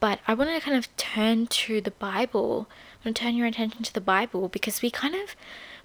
But 0.00 0.20
I 0.26 0.34
want 0.34 0.50
to 0.50 0.60
kind 0.60 0.76
of 0.76 0.94
turn 0.96 1.46
to 1.46 1.80
the 1.80 1.90
Bible. 1.90 2.68
To 3.04 3.12
turn 3.12 3.36
your 3.36 3.46
attention 3.46 3.82
to 3.84 3.94
the 3.94 4.00
Bible 4.02 4.48
because 4.48 4.82
we 4.82 4.90
kind 4.90 5.14
of 5.14 5.34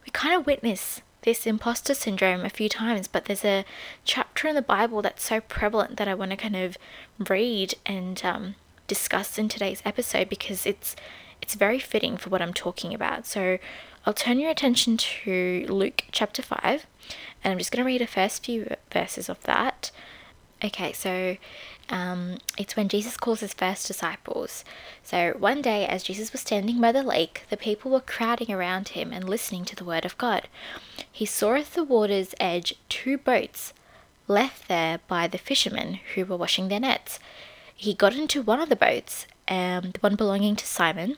we 0.05 0.11
kind 0.11 0.35
of 0.35 0.45
witness 0.45 1.01
this 1.23 1.47
imposter 1.47 1.93
syndrome 1.93 2.43
a 2.43 2.49
few 2.49 2.69
times, 2.69 3.07
but 3.07 3.25
there's 3.25 3.45
a 3.45 3.65
chapter 4.03 4.47
in 4.47 4.55
the 4.55 4.61
Bible 4.61 5.01
that's 5.01 5.23
so 5.23 5.39
prevalent 5.39 5.97
that 5.97 6.07
I 6.07 6.13
want 6.13 6.31
to 6.31 6.37
kind 6.37 6.55
of 6.55 6.77
read 7.17 7.75
and 7.85 8.21
um, 8.25 8.55
discuss 8.87 9.37
in 9.37 9.47
today's 9.49 9.81
episode 9.85 10.29
because 10.29 10.65
it's 10.65 10.95
it's 11.41 11.55
very 11.55 11.79
fitting 11.79 12.15
for 12.17 12.29
what 12.29 12.41
I'm 12.41 12.53
talking 12.53 12.93
about. 12.93 13.25
So 13.25 13.57
I'll 14.05 14.13
turn 14.13 14.39
your 14.39 14.49
attention 14.49 14.97
to 14.97 15.65
Luke 15.67 16.05
chapter 16.11 16.41
5 16.41 16.85
and 17.43 17.51
I'm 17.51 17.57
just 17.57 17.71
going 17.71 17.83
to 17.83 17.85
read 17.85 18.01
the 18.01 18.07
first 18.07 18.45
few 18.45 18.75
verses 18.91 19.27
of 19.27 19.41
that. 19.43 19.91
Okay, 20.63 20.93
so 20.93 21.35
um, 21.89 22.37
it's 22.57 22.75
when 22.75 22.87
Jesus 22.87 23.17
calls 23.17 23.41
his 23.41 23.53
first 23.53 23.87
disciples. 23.87 24.63
So 25.03 25.33
one 25.37 25.61
day, 25.61 25.85
as 25.85 26.03
Jesus 26.03 26.31
was 26.31 26.41
standing 26.41 26.79
by 26.79 26.91
the 26.91 27.03
lake, 27.03 27.43
the 27.49 27.57
people 27.57 27.91
were 27.91 27.99
crowding 27.99 28.51
around 28.51 28.89
him 28.89 29.11
and 29.11 29.29
listening 29.29 29.65
to 29.65 29.75
the 29.75 29.83
word 29.83 30.05
of 30.05 30.17
God. 30.17 30.47
He 31.11 31.25
saw 31.25 31.55
at 31.55 31.73
the 31.73 31.83
water's 31.83 32.33
edge 32.39 32.75
two 32.89 33.17
boats 33.17 33.73
left 34.27 34.67
there 34.67 34.99
by 35.07 35.27
the 35.27 35.37
fishermen 35.37 35.99
who 36.15 36.25
were 36.25 36.37
washing 36.37 36.67
their 36.67 36.79
nets. 36.79 37.19
He 37.75 37.93
got 37.93 38.15
into 38.15 38.41
one 38.41 38.61
of 38.61 38.69
the 38.69 38.75
boats, 38.75 39.27
um, 39.47 39.91
the 39.91 39.99
one 39.99 40.15
belonging 40.15 40.55
to 40.55 40.65
Simon, 40.65 41.17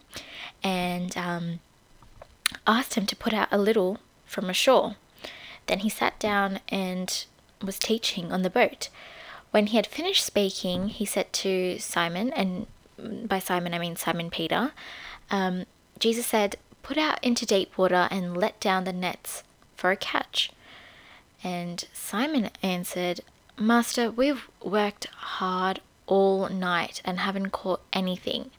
and 0.63 1.15
um, 1.17 1.59
asked 2.65 2.95
him 2.95 3.05
to 3.05 3.15
put 3.15 3.33
out 3.33 3.49
a 3.51 3.57
little 3.57 3.99
from 4.25 4.49
ashore. 4.49 4.95
Then 5.67 5.79
he 5.79 5.89
sat 5.89 6.19
down 6.19 6.59
and 6.69 7.25
was 7.61 7.79
teaching 7.79 8.31
on 8.31 8.41
the 8.41 8.49
boat. 8.49 8.89
When 9.55 9.67
he 9.67 9.77
had 9.77 9.87
finished 9.87 10.25
speaking, 10.25 10.89
he 10.89 11.05
said 11.05 11.31
to 11.31 11.79
Simon, 11.79 12.33
and 12.33 12.67
by 13.25 13.39
Simon 13.39 13.73
I 13.73 13.79
mean 13.79 13.95
Simon 13.95 14.29
Peter, 14.29 14.73
um, 15.31 15.65
Jesus 15.97 16.25
said, 16.25 16.57
Put 16.83 16.97
out 16.97 17.23
into 17.23 17.45
deep 17.45 17.77
water 17.77 18.09
and 18.11 18.35
let 18.35 18.59
down 18.59 18.83
the 18.83 18.91
nets 18.91 19.43
for 19.77 19.91
a 19.91 19.95
catch. 19.95 20.51
And 21.41 21.85
Simon 21.93 22.49
answered, 22.61 23.21
Master, 23.57 24.11
we've 24.11 24.45
worked 24.61 25.05
hard 25.05 25.79
all 26.05 26.49
night 26.49 27.01
and 27.05 27.19
haven't 27.19 27.51
caught 27.51 27.81
anything. 27.93 28.51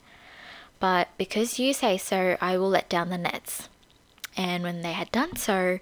But 0.80 1.08
because 1.18 1.58
you 1.58 1.74
say 1.74 1.98
so, 1.98 2.38
I 2.40 2.56
will 2.56 2.70
let 2.70 2.88
down 2.88 3.10
the 3.10 3.18
nets. 3.18 3.68
And 4.34 4.62
when 4.62 4.80
they 4.80 4.92
had 4.92 5.12
done 5.12 5.36
so, 5.36 5.78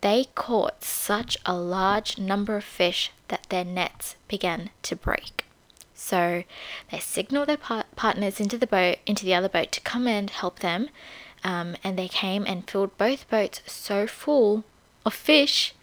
they 0.00 0.26
caught 0.34 0.84
such 0.84 1.36
a 1.44 1.54
large 1.54 2.18
number 2.18 2.56
of 2.56 2.64
fish 2.64 3.12
that 3.28 3.46
their 3.48 3.64
nets 3.64 4.16
began 4.28 4.70
to 4.82 4.96
break. 4.96 5.44
So 5.94 6.44
they 6.90 6.98
signaled 6.98 7.48
their 7.48 7.58
par- 7.58 7.84
partners 7.96 8.40
into 8.40 8.56
the 8.56 8.66
boat, 8.66 8.98
into 9.06 9.24
the 9.24 9.34
other 9.34 9.48
boat, 9.48 9.70
to 9.72 9.80
come 9.82 10.06
and 10.06 10.30
help 10.30 10.60
them. 10.60 10.88
Um, 11.44 11.76
and 11.84 11.98
they 11.98 12.08
came 12.08 12.44
and 12.46 12.68
filled 12.68 12.96
both 12.98 13.28
boats 13.28 13.60
so 13.66 14.06
full 14.06 14.64
of 15.04 15.14
fish 15.14 15.74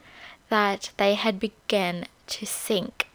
that 0.49 0.91
they 0.97 1.13
had 1.13 1.39
begun 1.39 2.05
to 2.27 2.45
sink. 2.45 3.07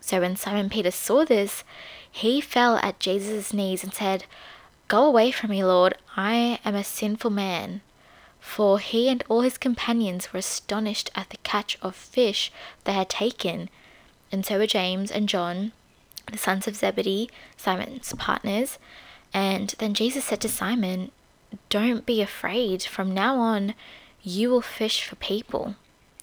So 0.00 0.20
when 0.20 0.36
Simon 0.36 0.70
Peter 0.70 0.90
saw 0.90 1.24
this, 1.24 1.64
he 2.10 2.40
fell 2.40 2.76
at 2.76 3.00
Jesus' 3.00 3.52
knees 3.52 3.82
and 3.82 3.92
said, 3.92 4.24
Go 4.88 5.04
away 5.04 5.30
from 5.30 5.50
me, 5.50 5.64
Lord, 5.64 5.96
I 6.16 6.60
am 6.64 6.74
a 6.74 6.84
sinful 6.84 7.30
man 7.30 7.80
for 8.46 8.78
he 8.78 9.08
and 9.08 9.24
all 9.28 9.40
his 9.40 9.58
companions 9.58 10.32
were 10.32 10.38
astonished 10.38 11.10
at 11.16 11.28
the 11.30 11.36
catch 11.38 11.76
of 11.82 11.96
fish 11.96 12.52
they 12.84 12.92
had 12.92 13.08
taken, 13.10 13.68
and 14.30 14.46
so 14.46 14.56
were 14.56 14.68
James 14.68 15.10
and 15.10 15.28
John, 15.28 15.72
the 16.30 16.38
sons 16.38 16.68
of 16.68 16.76
Zebedee, 16.76 17.28
Simon's 17.56 18.14
partners. 18.14 18.78
And 19.34 19.74
then 19.78 19.94
Jesus 19.94 20.24
said 20.24 20.40
to 20.42 20.48
Simon, 20.48 21.10
Don't 21.68 22.06
be 22.06 22.22
afraid, 22.22 22.84
from 22.84 23.12
now 23.12 23.36
on 23.36 23.74
you 24.22 24.50
will 24.50 24.62
fish 24.62 25.04
for 25.04 25.16
people. 25.16 25.74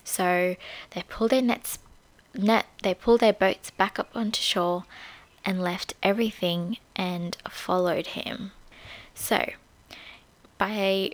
So 0.05 0.55
they 0.91 1.03
pulled 1.03 1.31
their 1.31 1.41
nets 1.41 1.77
net 2.33 2.65
they 2.81 2.95
pulled 2.95 3.19
their 3.19 3.33
boats 3.33 3.69
back 3.69 3.99
up 3.99 4.09
onto 4.15 4.41
shore 4.41 4.85
and 5.45 5.61
left 5.61 5.93
everything 6.01 6.77
and 6.95 7.37
followed 7.49 8.07
him. 8.07 8.53
So 9.13 9.51
by 10.57 11.11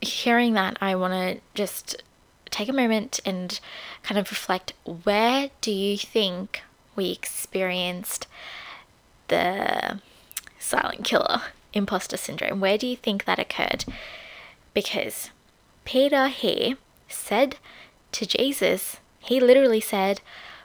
hearing 0.00 0.54
that, 0.54 0.76
I 0.80 0.94
want 0.94 1.12
to 1.12 1.40
just 1.54 2.02
take 2.50 2.68
a 2.68 2.72
moment 2.72 3.20
and 3.24 3.60
kind 4.02 4.18
of 4.18 4.30
reflect 4.30 4.72
where 5.04 5.50
do 5.60 5.70
you 5.70 5.96
think 5.96 6.62
we 6.96 7.12
experienced 7.12 8.26
the 9.28 10.00
silent 10.58 11.04
killer 11.04 11.42
imposter 11.72 12.16
syndrome? 12.16 12.60
Where 12.60 12.78
do 12.78 12.86
you 12.86 12.96
think 12.96 13.24
that 13.24 13.38
occurred? 13.38 13.84
Because 14.74 15.30
Peter 15.84 16.28
here 16.28 16.76
said 17.08 17.56
to 18.12 18.26
Jesus, 18.26 18.98
he 19.20 19.40
literally 19.40 19.80
said, 19.80 20.20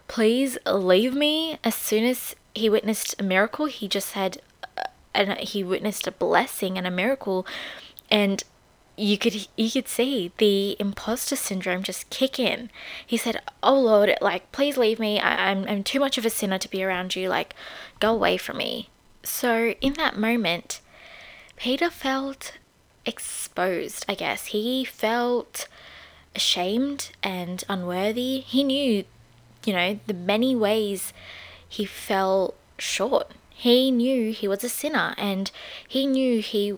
Please 0.07 0.57
leave 0.67 1.13
me. 1.15 1.57
As 1.63 1.75
soon 1.75 2.03
as 2.03 2.35
he 2.53 2.69
witnessed 2.69 3.15
a 3.19 3.23
miracle, 3.23 3.65
he 3.65 3.87
just 3.87 4.09
said, 4.09 4.39
uh, 4.77 4.83
and 5.13 5.33
he 5.39 5.63
witnessed 5.63 6.07
a 6.07 6.11
blessing 6.11 6.77
and 6.77 6.85
a 6.85 6.91
miracle. 6.91 7.45
And 8.11 8.43
you 8.97 9.17
could 9.17 9.47
you 9.55 9.71
could 9.71 9.87
see 9.87 10.31
the 10.37 10.75
imposter 10.79 11.35
syndrome 11.35 11.83
just 11.83 12.09
kick 12.09 12.39
in. 12.39 12.69
He 13.05 13.17
said, 13.17 13.41
"Oh 13.61 13.79
Lord, 13.79 14.15
like 14.21 14.51
please 14.51 14.77
leave 14.77 14.99
me. 14.99 15.19
I, 15.19 15.51
I'm 15.51 15.67
I'm 15.67 15.83
too 15.83 15.99
much 15.99 16.17
of 16.17 16.25
a 16.25 16.29
sinner 16.29 16.57
to 16.57 16.69
be 16.69 16.83
around 16.83 17.15
you. 17.15 17.29
Like, 17.29 17.55
go 17.99 18.13
away 18.13 18.37
from 18.37 18.57
me." 18.57 18.89
So 19.23 19.73
in 19.81 19.93
that 19.93 20.17
moment, 20.17 20.81
Peter 21.57 21.89
felt 21.89 22.53
exposed. 23.05 24.05
I 24.07 24.15
guess 24.15 24.47
he 24.47 24.85
felt 24.85 25.67
ashamed 26.35 27.11
and 27.23 27.63
unworthy. 27.69 28.39
He 28.41 28.63
knew, 28.63 29.05
you 29.65 29.73
know, 29.73 29.99
the 30.05 30.13
many 30.13 30.55
ways 30.55 31.13
he 31.67 31.85
fell 31.85 32.53
short. 32.77 33.31
He 33.49 33.89
knew 33.89 34.31
he 34.31 34.47
was 34.47 34.63
a 34.63 34.69
sinner 34.69 35.15
and 35.17 35.49
he 35.87 36.05
knew 36.05 36.41
he 36.41 36.75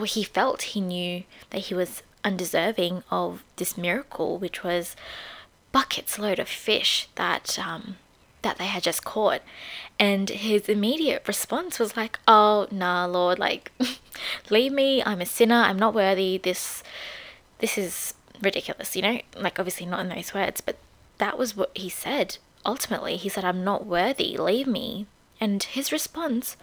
well, 0.00 0.06
he 0.06 0.24
felt 0.24 0.62
he 0.62 0.80
knew 0.80 1.24
that 1.50 1.62
he 1.62 1.74
was 1.74 2.02
undeserving 2.24 3.02
of 3.10 3.44
this 3.56 3.76
miracle, 3.76 4.38
which 4.38 4.64
was 4.64 4.96
buckets 5.72 6.18
load 6.18 6.38
of 6.38 6.48
fish 6.48 7.08
that 7.16 7.58
um, 7.58 7.96
that 8.40 8.56
they 8.56 8.66
had 8.66 8.82
just 8.82 9.04
caught. 9.04 9.42
And 9.98 10.30
his 10.30 10.70
immediate 10.70 11.28
response 11.28 11.78
was 11.78 11.98
like, 11.98 12.18
"Oh, 12.26 12.66
nah, 12.70 13.04
Lord, 13.04 13.38
like, 13.38 13.72
leave 14.50 14.72
me. 14.72 15.02
I'm 15.04 15.20
a 15.20 15.26
sinner. 15.26 15.56
I'm 15.56 15.78
not 15.78 15.94
worthy. 15.94 16.38
This, 16.38 16.82
this 17.58 17.76
is 17.76 18.14
ridiculous. 18.40 18.96
You 18.96 19.02
know, 19.02 19.20
like 19.36 19.58
obviously 19.58 19.84
not 19.84 20.00
in 20.00 20.08
those 20.08 20.32
words, 20.32 20.62
but 20.62 20.78
that 21.18 21.36
was 21.36 21.54
what 21.54 21.76
he 21.76 21.90
said. 21.90 22.38
Ultimately, 22.64 23.16
he 23.16 23.28
said, 23.28 23.44
"I'm 23.44 23.64
not 23.64 23.84
worthy. 23.84 24.38
Leave 24.38 24.66
me." 24.66 25.06
And 25.42 25.62
his 25.62 25.92
response 25.92 26.56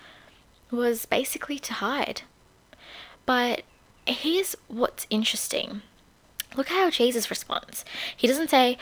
was 0.72 1.06
basically 1.06 1.60
to 1.60 1.74
hide. 1.74 2.24
But 3.28 3.62
here's 4.08 4.56
what's 4.68 5.06
interesting. 5.12 5.84
Look 6.56 6.72
at 6.72 6.78
how 6.78 6.90
Jesus 6.90 7.30
responds. 7.30 7.86
He 8.16 8.28
doesn't 8.28 8.50
say, 8.50 8.80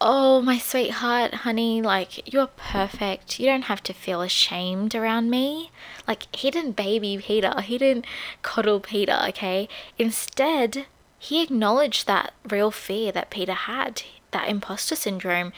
Oh, 0.00 0.42
my 0.42 0.58
sweetheart, 0.58 1.32
honey, 1.32 1.80
like, 1.80 2.30
you're 2.30 2.48
perfect. 2.48 3.38
You 3.40 3.46
don't 3.46 3.62
have 3.62 3.82
to 3.84 3.94
feel 3.94 4.20
ashamed 4.20 4.94
around 4.94 5.30
me. 5.30 5.70
Like, 6.06 6.24
he 6.36 6.50
didn't 6.50 6.72
baby 6.72 7.16
Peter, 7.16 7.58
he 7.62 7.78
didn't 7.78 8.04
coddle 8.42 8.80
Peter, 8.80 9.18
okay? 9.28 9.68
Instead, 9.96 10.86
he 11.18 11.42
acknowledged 11.42 12.06
that 12.06 12.34
real 12.50 12.70
fear 12.70 13.12
that 13.12 13.30
Peter 13.30 13.54
had, 13.54 14.02
that 14.32 14.48
imposter 14.48 14.96
syndrome, 14.96 15.52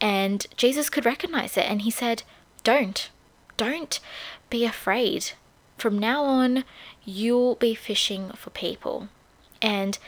and 0.00 0.46
Jesus 0.56 0.90
could 0.90 1.06
recognize 1.06 1.56
it. 1.56 1.68
And 1.68 1.82
he 1.82 1.90
said, 1.90 2.22
Don't, 2.62 3.10
don't 3.56 3.98
be 4.50 4.64
afraid. 4.64 5.32
From 5.78 5.98
now 5.98 6.22
on, 6.24 6.62
you'll 7.04 7.56
be 7.56 7.74
fishing 7.74 8.30
for 8.30 8.50
people. 8.50 9.08
And 9.60 9.98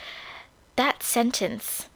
that 0.77 1.03
sentence 1.03 1.89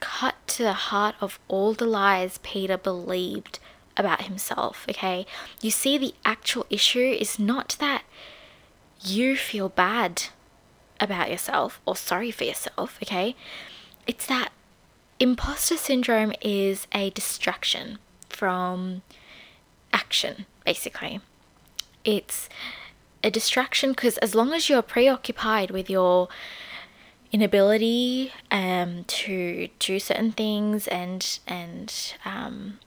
cut 0.00 0.34
to 0.48 0.62
the 0.62 0.72
heart 0.72 1.14
of 1.20 1.38
all 1.48 1.72
the 1.72 1.86
lies 1.86 2.38
Peter 2.42 2.76
believed 2.76 3.58
about 3.96 4.22
himself, 4.22 4.86
okay? 4.88 5.26
You 5.60 5.70
see, 5.70 5.96
the 5.96 6.14
actual 6.24 6.66
issue 6.68 7.16
is 7.18 7.38
not 7.38 7.76
that 7.80 8.04
you 9.02 9.36
feel 9.36 9.68
bad 9.68 10.24
about 11.00 11.30
yourself 11.30 11.80
or 11.86 11.96
sorry 11.96 12.30
for 12.30 12.44
yourself, 12.44 12.98
okay? 13.02 13.34
It's 14.06 14.26
that 14.26 14.50
imposter 15.18 15.76
syndrome 15.76 16.32
is 16.42 16.86
a 16.92 17.10
distraction 17.10 17.98
from 18.28 19.02
action, 19.92 20.46
basically. 20.64 21.20
It's 22.04 22.48
a 23.26 23.30
distraction 23.30 23.90
because 23.90 24.18
as 24.18 24.36
long 24.36 24.52
as 24.52 24.68
you're 24.68 24.82
preoccupied 24.82 25.72
with 25.72 25.90
your 25.90 26.28
inability 27.32 28.32
um, 28.52 29.02
to 29.08 29.68
do 29.80 29.98
certain 29.98 30.30
things 30.30 30.86
and 30.86 31.40
and 31.48 32.14
um, 32.24 32.78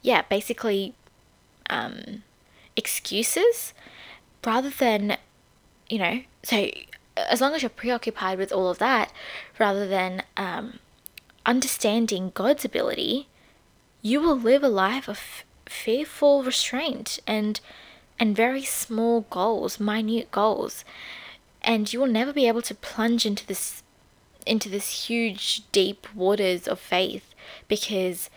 yeah, 0.00 0.22
basically 0.22 0.94
um, 1.68 2.22
excuses 2.74 3.74
rather 4.46 4.70
than 4.70 5.18
you 5.90 5.98
know 5.98 6.22
so 6.42 6.70
as 7.16 7.42
long 7.42 7.54
as 7.54 7.60
you're 7.60 7.68
preoccupied 7.68 8.38
with 8.38 8.50
all 8.50 8.70
of 8.70 8.78
that 8.78 9.12
rather 9.58 9.86
than 9.86 10.22
um, 10.38 10.78
understanding 11.44 12.32
God's 12.32 12.64
ability, 12.64 13.28
you 14.00 14.22
will 14.22 14.38
live 14.38 14.64
a 14.64 14.68
life 14.68 15.06
of 15.06 15.44
fearful 15.66 16.42
restraint 16.42 17.18
and 17.26 17.60
and 18.20 18.36
very 18.36 18.62
small 18.62 19.22
goals, 19.30 19.80
minute 19.80 20.30
goals. 20.30 20.84
And 21.62 21.90
you 21.90 21.98
will 21.98 22.06
never 22.06 22.32
be 22.32 22.46
able 22.46 22.62
to 22.62 22.74
plunge 22.74 23.24
into 23.26 23.46
this 23.46 23.82
into 24.46 24.68
this 24.68 25.06
huge 25.06 25.62
deep 25.70 26.06
waters 26.14 26.66
of 26.66 26.80
faith 26.80 27.34
because 27.68 28.30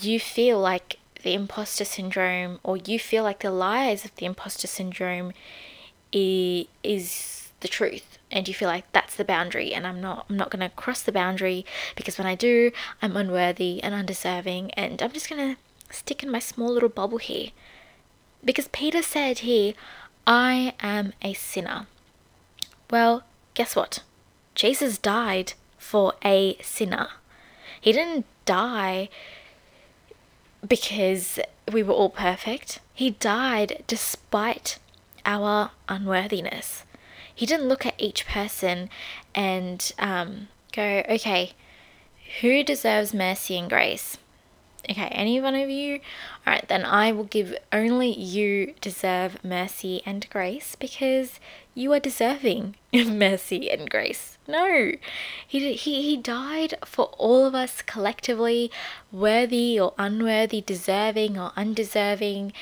you 0.00 0.18
feel 0.18 0.58
like 0.58 0.98
the 1.22 1.34
imposter 1.34 1.84
syndrome 1.84 2.58
or 2.64 2.76
you 2.76 2.98
feel 2.98 3.22
like 3.22 3.40
the 3.40 3.50
lies 3.50 4.04
of 4.04 4.14
the 4.16 4.26
imposter 4.26 4.66
syndrome 4.66 5.32
is 6.12 6.66
the 7.60 7.68
truth. 7.68 8.18
And 8.30 8.48
you 8.48 8.54
feel 8.54 8.68
like 8.68 8.90
that's 8.92 9.14
the 9.16 9.24
boundary 9.24 9.72
and 9.74 9.86
I'm 9.86 10.00
not 10.00 10.26
I'm 10.28 10.36
not 10.36 10.50
going 10.50 10.68
to 10.68 10.74
cross 10.74 11.02
the 11.02 11.12
boundary 11.12 11.64
because 11.96 12.16
when 12.16 12.26
I 12.26 12.34
do 12.34 12.70
I'm 13.02 13.16
unworthy 13.16 13.82
and 13.82 13.94
undeserving. 13.94 14.70
And 14.72 15.02
I'm 15.02 15.12
just 15.12 15.28
going 15.28 15.54
to 15.54 15.94
stick 15.94 16.22
in 16.22 16.30
my 16.30 16.38
small 16.38 16.72
little 16.72 16.88
bubble 16.88 17.18
here 17.18 17.50
because 18.44 18.68
Peter 18.68 19.02
said 19.02 19.40
here 19.40 19.74
I 20.26 20.74
am 20.80 21.12
a 21.22 21.34
sinner. 21.34 21.86
Well 22.90 23.24
guess 23.54 23.76
what? 23.76 24.02
Jesus 24.54 24.98
died 24.98 25.54
for 25.78 26.14
a 26.24 26.56
sinner. 26.62 27.08
He 27.80 27.92
didn't 27.92 28.26
die 28.44 29.08
because 30.66 31.38
we 31.72 31.82
were 31.82 31.94
all 31.94 32.10
perfect. 32.10 32.80
He 32.94 33.10
died 33.10 33.82
despite 33.86 34.78
our 35.24 35.70
unworthiness. 35.88 36.84
He 37.34 37.46
didn't 37.46 37.68
look 37.68 37.86
at 37.86 37.94
each 37.96 38.26
person 38.26 38.90
and 39.34 39.92
um, 39.98 40.48
go, 40.72 41.02
okay, 41.08 41.52
who 42.40 42.62
deserves 42.62 43.14
mercy 43.14 43.58
and 43.58 43.68
grace? 43.68 44.18
Okay, 44.88 45.08
any 45.08 45.40
one 45.40 45.54
of 45.54 45.68
you? 45.68 46.00
All 46.46 46.54
right, 46.54 46.68
then 46.68 46.84
I 46.84 47.12
will 47.12 47.24
give 47.24 47.56
only 47.72 48.12
you 48.12 48.74
deserve 48.80 49.44
mercy 49.44 50.02
and 50.06 50.28
grace 50.30 50.74
because 50.74 51.38
you 51.74 51.92
are 51.92 52.00
deserving 52.00 52.76
of 52.92 53.08
mercy 53.12 53.70
and 53.70 53.90
grace. 53.90 54.38
No, 54.48 54.92
he, 55.46 55.74
he, 55.74 56.02
he 56.02 56.16
died 56.16 56.74
for 56.84 57.06
all 57.18 57.46
of 57.46 57.54
us 57.54 57.82
collectively, 57.82 58.70
worthy 59.12 59.78
or 59.78 59.94
unworthy, 59.98 60.60
deserving 60.60 61.38
or 61.38 61.52
undeserving, 61.56 62.52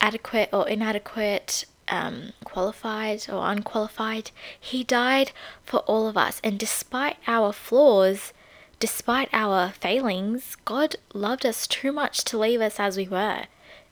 adequate 0.00 0.48
or 0.52 0.68
inadequate, 0.68 1.64
um, 1.88 2.32
qualified 2.44 3.26
or 3.28 3.50
unqualified. 3.50 4.30
He 4.58 4.84
died 4.84 5.32
for 5.64 5.80
all 5.80 6.08
of 6.08 6.16
us. 6.16 6.40
And 6.44 6.58
despite 6.58 7.16
our 7.26 7.52
flaws, 7.52 8.32
despite 8.80 9.28
our 9.32 9.70
failings, 9.70 10.56
God 10.64 10.96
loved 11.12 11.44
us 11.44 11.66
too 11.66 11.92
much 11.92 12.24
to 12.24 12.38
leave 12.38 12.60
us 12.60 12.78
as 12.78 12.96
we 12.96 13.08
were. 13.08 13.44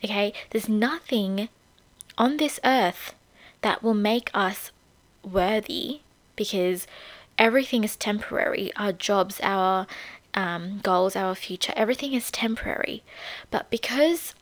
Okay? 0.05 0.33
There's 0.51 0.69
nothing 0.69 1.49
on 2.19 2.37
this 2.37 2.61
earth 2.65 3.15
that 3.63 3.83
will 3.83 3.95
make 3.95 4.31
us 4.33 4.71
worthy 5.23 6.01
because 6.37 6.87
everything 7.39 7.85
is 7.85 7.97
temporary. 7.97 8.73
Our 8.77 8.93
jobs, 8.93 9.41
our 9.43 9.87
um, 10.35 10.81
goals, 10.83 11.17
our 11.17 11.35
future, 11.35 11.73
everything 11.77 12.13
is 12.13 12.31
temporary. 12.31 13.03
But 13.51 13.71
because 13.71 14.35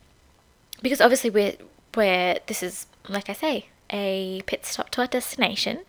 because 0.81 0.99
obviously 1.01 1.29
we're 1.29 1.55
where 1.93 2.39
this 2.47 2.61
is 2.61 2.85
like 3.07 3.29
I 3.29 3.33
say, 3.33 3.67
a 3.89 4.41
pit 4.45 4.65
stop 4.65 4.89
to 4.91 5.01
our 5.01 5.07
destination. 5.07 5.81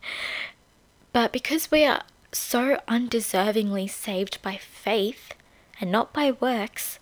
But 1.13 1.33
because 1.33 1.71
we 1.71 1.85
are 1.85 2.03
so 2.37 2.79
undeservingly 2.89 3.89
saved 3.89 4.41
by 4.43 4.57
faith 4.57 5.33
and 5.81 5.91
not 5.91 6.13
by 6.13 6.33
works, 6.33 6.99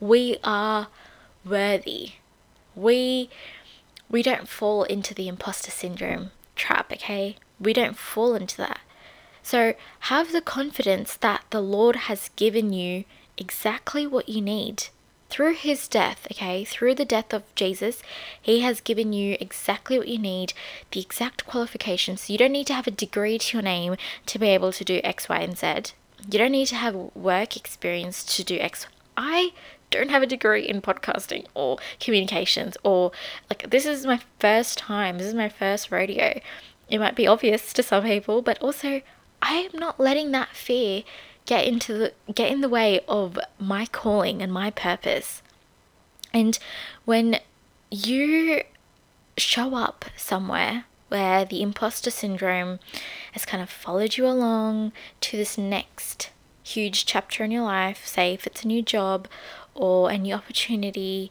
we 0.00 0.36
are 0.44 0.88
worthy. 1.44 2.12
We 2.74 3.30
we 4.10 4.22
don't 4.22 4.48
fall 4.48 4.84
into 4.84 5.14
the 5.14 5.28
imposter 5.28 5.70
syndrome 5.70 6.30
trap, 6.56 6.92
okay? 6.92 7.36
We 7.58 7.72
don't 7.72 7.96
fall 7.96 8.34
into 8.34 8.56
that. 8.58 8.80
So 9.42 9.74
have 10.00 10.32
the 10.32 10.40
confidence 10.40 11.16
that 11.16 11.44
the 11.50 11.60
Lord 11.60 11.96
has 11.96 12.30
given 12.36 12.72
you 12.72 13.04
exactly 13.36 14.06
what 14.06 14.28
you 14.28 14.40
need 14.40 14.84
through 15.34 15.54
his 15.54 15.88
death, 15.88 16.28
okay, 16.30 16.64
through 16.64 16.94
the 16.94 17.04
death 17.04 17.32
of 17.32 17.42
Jesus, 17.56 18.04
he 18.40 18.60
has 18.60 18.80
given 18.80 19.12
you 19.12 19.36
exactly 19.40 19.98
what 19.98 20.06
you 20.06 20.16
need, 20.16 20.52
the 20.92 21.00
exact 21.00 21.44
qualifications. 21.44 22.20
So 22.20 22.32
you 22.32 22.38
don't 22.38 22.52
need 22.52 22.68
to 22.68 22.74
have 22.74 22.86
a 22.86 22.92
degree 22.92 23.38
to 23.38 23.56
your 23.56 23.62
name 23.62 23.96
to 24.26 24.38
be 24.38 24.46
able 24.50 24.70
to 24.70 24.84
do 24.84 25.00
X, 25.02 25.28
Y, 25.28 25.38
and 25.38 25.58
Z. 25.58 25.92
You 26.30 26.38
don't 26.38 26.52
need 26.52 26.66
to 26.66 26.76
have 26.76 26.94
work 27.16 27.56
experience 27.56 28.22
to 28.36 28.44
do 28.44 28.60
X. 28.60 28.86
I 29.16 29.52
don't 29.90 30.10
have 30.10 30.22
a 30.22 30.26
degree 30.28 30.68
in 30.68 30.80
podcasting 30.80 31.46
or 31.54 31.78
communications 31.98 32.76
or 32.84 33.10
like 33.50 33.68
this 33.70 33.86
is 33.86 34.06
my 34.06 34.20
first 34.38 34.78
time. 34.78 35.18
This 35.18 35.26
is 35.26 35.34
my 35.34 35.48
first 35.48 35.90
rodeo. 35.90 36.40
It 36.88 36.98
might 36.98 37.16
be 37.16 37.26
obvious 37.26 37.72
to 37.72 37.82
some 37.82 38.04
people, 38.04 38.40
but 38.40 38.62
also 38.62 39.02
I 39.42 39.54
am 39.54 39.80
not 39.80 39.98
letting 39.98 40.30
that 40.30 40.54
fear 40.54 41.02
get 41.46 41.66
into 41.66 41.94
the 41.94 42.12
get 42.32 42.50
in 42.50 42.60
the 42.60 42.68
way 42.68 43.00
of 43.08 43.38
my 43.58 43.86
calling 43.86 44.42
and 44.42 44.52
my 44.52 44.70
purpose. 44.70 45.42
And 46.32 46.58
when 47.04 47.38
you 47.90 48.62
show 49.36 49.74
up 49.74 50.04
somewhere 50.16 50.84
where 51.08 51.44
the 51.44 51.62
imposter 51.62 52.10
syndrome 52.10 52.80
has 53.32 53.44
kind 53.44 53.62
of 53.62 53.70
followed 53.70 54.16
you 54.16 54.26
along 54.26 54.92
to 55.20 55.36
this 55.36 55.56
next 55.56 56.30
huge 56.62 57.06
chapter 57.06 57.44
in 57.44 57.50
your 57.50 57.62
life, 57.62 58.06
say 58.06 58.32
if 58.32 58.46
it's 58.46 58.64
a 58.64 58.68
new 58.68 58.82
job 58.82 59.28
or 59.74 60.10
a 60.10 60.18
new 60.18 60.34
opportunity, 60.34 61.30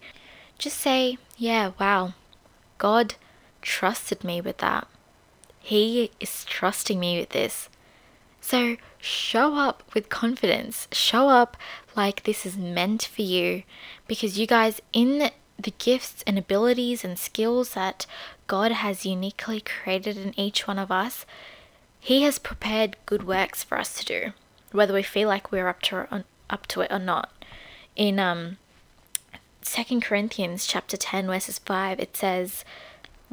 just 0.58 0.78
say, 0.78 1.18
yeah, 1.38 1.72
wow, 1.80 2.14
God 2.78 3.16
trusted 3.62 4.24
me 4.24 4.40
with 4.40 4.60
that. 4.60 4.88
He 5.60 6.12
is 6.20 6.46
trusting 6.46 7.00
me 7.00 7.20
with 7.20 7.30
this. 7.30 7.70
So 8.44 8.76
show 9.00 9.56
up 9.56 9.84
with 9.94 10.10
confidence. 10.10 10.90
Show 10.92 11.30
up 11.30 11.56
like 11.96 12.24
this 12.24 12.46
is 12.46 12.58
meant 12.58 13.04
for 13.04 13.22
you 13.22 13.64
because 14.06 14.38
you 14.38 14.46
guys, 14.46 14.82
in 14.92 15.32
the 15.58 15.74
gifts 15.78 16.26
and 16.28 16.38
abilities 16.38 17.06
and 17.06 17.18
skills 17.18 17.74
that 17.74 18.06
God 18.48 18.74
has 18.74 19.06
uniquely 19.06 19.62
created 19.62 20.18
in 20.18 20.38
each 20.38 20.68
one 20.68 20.78
of 20.78 20.92
us, 20.92 21.26
He 22.02 22.24
has 22.24 22.38
prepared 22.38 22.98
good 23.06 23.26
works 23.26 23.64
for 23.64 23.78
us 23.78 23.96
to 23.96 24.06
do, 24.06 24.34
whether 24.74 24.94
we 24.94 25.04
feel 25.04 25.30
like 25.30 25.50
we're 25.50 25.70
up 25.70 25.82
to 25.84 26.26
up 26.50 26.68
to 26.68 26.82
it 26.82 26.92
or 26.92 27.00
not. 27.00 27.32
In 27.96 28.20
um, 28.20 28.58
Second 29.62 30.04
Corinthians 30.04 30.68
chapter 30.68 30.98
ten 30.98 31.28
verses 31.28 31.60
five, 31.60 31.98
it 31.98 32.18
says, 32.18 32.66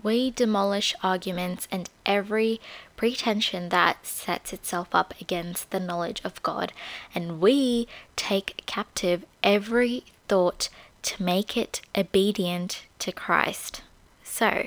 "We 0.05 0.31
demolish 0.31 0.95
arguments 1.03 1.67
and 1.73 1.91
every 2.07 2.61
pretension 3.01 3.71
that 3.71 4.05
sets 4.05 4.53
itself 4.53 4.89
up 4.93 5.15
against 5.23 5.71
the 5.71 5.81
knowledge 5.81 6.21
of 6.23 6.43
God, 6.43 6.71
and 7.15 7.41
we 7.41 7.89
take 8.15 8.63
captive 8.67 9.25
every 9.43 10.05
thought 10.29 10.69
to 11.01 11.23
make 11.23 11.57
it 11.57 11.81
obedient 11.97 12.83
to 12.99 13.11
Christ. 13.11 13.81
So, 14.23 14.67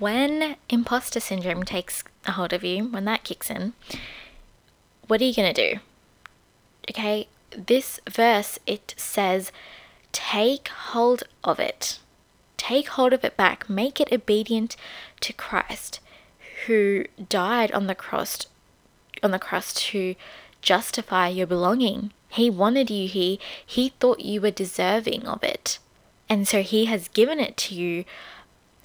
when 0.00 0.56
imposter 0.68 1.20
syndrome 1.20 1.62
takes 1.62 2.02
a 2.26 2.32
hold 2.32 2.52
of 2.52 2.64
you, 2.64 2.88
when 2.88 3.04
that 3.04 3.22
kicks 3.22 3.48
in, 3.48 3.74
what 5.06 5.20
are 5.20 5.24
you 5.26 5.34
going 5.36 5.54
to 5.54 5.74
do? 5.74 5.78
Okay, 6.90 7.28
this 7.56 8.00
verse 8.10 8.58
it 8.66 8.94
says, 8.96 9.52
take 10.10 10.66
hold 10.66 11.22
of 11.44 11.60
it. 11.60 12.00
Take 12.56 12.88
hold 12.88 13.12
of 13.12 13.24
it 13.24 13.36
back. 13.36 13.70
Make 13.70 14.00
it 14.00 14.12
obedient 14.12 14.74
to 15.20 15.32
Christ, 15.32 16.00
who 16.66 17.04
died 17.28 17.72
on 17.72 17.86
the 17.86 17.94
cross 17.94 18.46
on 19.22 19.30
the 19.30 19.38
cross 19.38 19.74
to 19.74 20.14
justify 20.62 21.28
your 21.28 21.46
belonging. 21.46 22.12
He 22.28 22.48
wanted 22.48 22.90
you 22.90 23.08
here. 23.08 23.38
He 23.64 23.90
thought 24.00 24.20
you 24.20 24.40
were 24.40 24.50
deserving 24.50 25.26
of 25.26 25.42
it. 25.42 25.78
And 26.28 26.46
so 26.46 26.62
he 26.62 26.86
has 26.86 27.08
given 27.08 27.40
it 27.40 27.56
to 27.58 27.74
you 27.74 28.04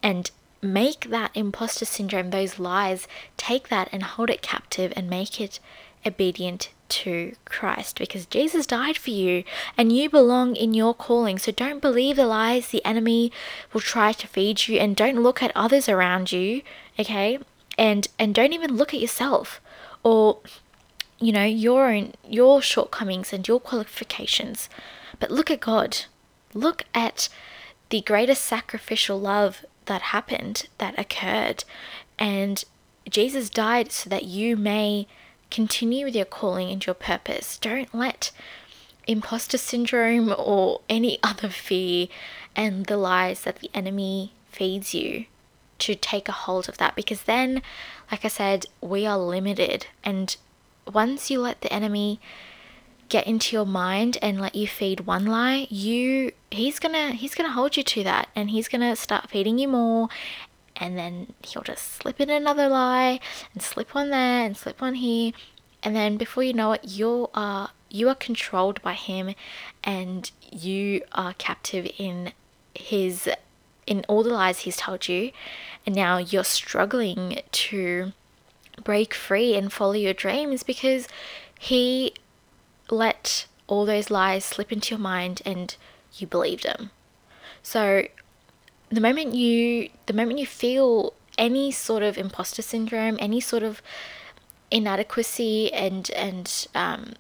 and 0.02 0.32
make 0.62 1.10
that 1.10 1.32
imposter 1.36 1.86
syndrome, 1.86 2.32
those 2.32 2.60
lies, 2.60 3.08
take 3.38 3.70
that 3.70 3.88
and 3.92 4.04
hold 4.04 4.30
it 4.30 4.42
captive 4.42 4.92
and 4.96 5.10
make 5.10 5.40
it 5.40 5.60
obedient 6.06 6.70
to 6.88 7.36
Christ 7.46 7.98
because 7.98 8.26
Jesus 8.26 8.68
died 8.68 8.98
for 8.98 9.10
you 9.10 9.44
and 9.78 9.92
you 9.92 10.10
belong 10.10 10.56
in 10.56 10.74
your 10.74 10.94
calling. 10.94 11.40
So 11.40 11.52
don't 11.52 11.82
believe 11.82 12.16
the 12.16 12.26
lies 12.26 12.68
the 12.68 12.86
enemy 12.86 13.32
will 13.74 13.82
try 13.82 14.12
to 14.14 14.28
feed 14.28 14.68
you 14.68 14.80
and 14.80 14.96
don't 14.96 15.22
look 15.22 15.42
at 15.42 15.52
others 15.56 15.88
around 15.90 16.32
you, 16.32 16.62
okay? 17.00 17.40
And 17.78 18.08
and 18.18 18.34
don't 18.34 18.54
even 18.54 18.78
look 18.78 18.94
at 18.94 19.02
yourself 19.02 19.62
or 20.04 20.40
you 21.20 21.32
know, 21.32 21.44
your 21.44 21.92
own 21.92 22.14
your 22.28 22.62
shortcomings 22.62 23.34
and 23.34 23.48
your 23.48 23.60
qualifications. 23.60 24.70
But 25.20 25.32
look 25.32 25.50
at 25.50 25.62
God. 25.62 26.06
Look 26.54 26.84
at 26.94 27.30
the 27.90 28.02
greatest 28.02 28.46
sacrificial 28.46 29.20
love 29.20 29.66
that 29.86 30.02
happened, 30.02 30.68
that 30.78 30.98
occurred. 30.98 31.64
And 32.18 32.64
Jesus 33.10 33.50
died 33.50 33.92
so 33.92 34.10
that 34.10 34.26
you 34.26 34.58
may 34.58 35.08
continue 35.52 36.06
with 36.06 36.16
your 36.16 36.26
calling 36.26 36.70
and 36.70 36.86
your 36.86 36.96
purpose. 36.96 37.58
Don't 37.58 37.94
let 37.94 38.32
imposter 39.08 39.58
syndrome 39.58 40.34
or 40.38 40.82
any 40.90 41.20
other 41.24 41.50
fear 41.50 42.08
and 42.56 42.86
the 42.88 42.98
lies 42.98 43.42
that 43.42 43.60
the 43.60 43.70
enemy 43.74 44.34
feeds 44.52 44.94
you 44.94 45.26
to 45.80 45.96
take 45.96 46.30
a 46.30 46.34
hold 46.34 46.70
of 46.70 46.78
that 46.78 46.96
because 46.96 47.24
then 47.24 47.62
like 48.12 48.26
I 48.26 48.30
said 48.30 48.66
we 48.82 49.06
are 49.06 49.18
limited. 49.18 49.88
And 50.04 50.36
once 50.92 51.30
you 51.30 51.42
let 51.42 51.62
the 51.62 51.74
enemy 51.74 52.20
get 53.10 53.28
into 53.28 53.56
your 53.56 53.66
mind 53.66 54.18
and 54.22 54.42
let 54.42 54.56
you 54.56 54.68
feed 54.68 55.02
one 55.02 55.28
lie 55.28 55.68
you 55.70 56.32
he's 56.50 56.80
gonna 56.80 57.12
he's 57.12 57.36
gonna 57.36 57.52
hold 57.52 57.78
you 57.78 57.84
to 57.84 58.04
that 58.04 58.28
and 58.36 58.50
he's 58.50 58.68
gonna 58.68 58.96
start 58.96 59.30
feeding 59.30 59.58
you 59.58 59.68
more. 59.68 60.10
And 60.78 60.98
then 60.98 61.34
he'll 61.42 61.64
just 61.64 61.94
slip 61.94 62.20
in 62.20 62.30
another 62.30 62.68
lie 62.68 63.20
and 63.54 63.64
slip 63.64 63.96
on 63.96 64.10
there 64.10 64.46
and 64.46 64.58
slip 64.58 64.82
on 64.82 64.96
here. 64.96 65.32
And 65.82 65.96
then 65.96 66.18
before 66.18 66.44
you 66.44 66.54
know 66.54 66.74
it 66.74 66.84
you 66.84 67.30
are 67.34 67.70
you 67.90 68.10
are 68.10 68.16
controlled 68.16 68.82
by 68.82 68.94
him 68.94 69.36
and 69.84 70.32
you 70.52 71.02
are 71.14 71.34
captive 71.34 71.90
in 71.98 72.34
his 72.74 73.30
in 73.88 74.04
all 74.08 74.24
the 74.24 74.30
lies 74.30 74.60
he's 74.60 74.78
told 74.78 75.08
you 75.08 75.32
and 75.86 75.96
now 75.96 76.18
you're 76.18 76.44
struggling 76.44 77.40
to 77.52 78.14
break 78.84 79.14
free 79.14 79.56
and 79.56 79.72
follow 79.72 79.94
your 79.94 80.14
dreams 80.14 80.64
because 80.64 81.08
he 81.60 82.14
let 82.90 83.46
all 83.68 83.86
those 83.86 84.10
lies 84.10 84.46
slip 84.46 84.72
into 84.72 84.94
your 84.94 85.00
mind 85.00 85.42
and 85.46 85.76
you 86.18 86.28
believed 86.28 86.64
them. 86.64 86.92
So 87.64 88.08
the 88.90 89.02
moment 89.02 89.34
you 89.34 89.90
the 90.06 90.14
moment 90.14 90.40
you 90.40 90.46
feel 90.46 91.14
any 91.38 91.72
sort 91.72 92.04
of 92.04 92.18
imposter 92.18 92.62
syndrome, 92.62 93.18
any 93.20 93.40
sort 93.40 93.64
of 93.64 93.82
inadequacy 94.72 95.74
and 95.74 96.10
and 96.12 96.68
um, 96.76 97.14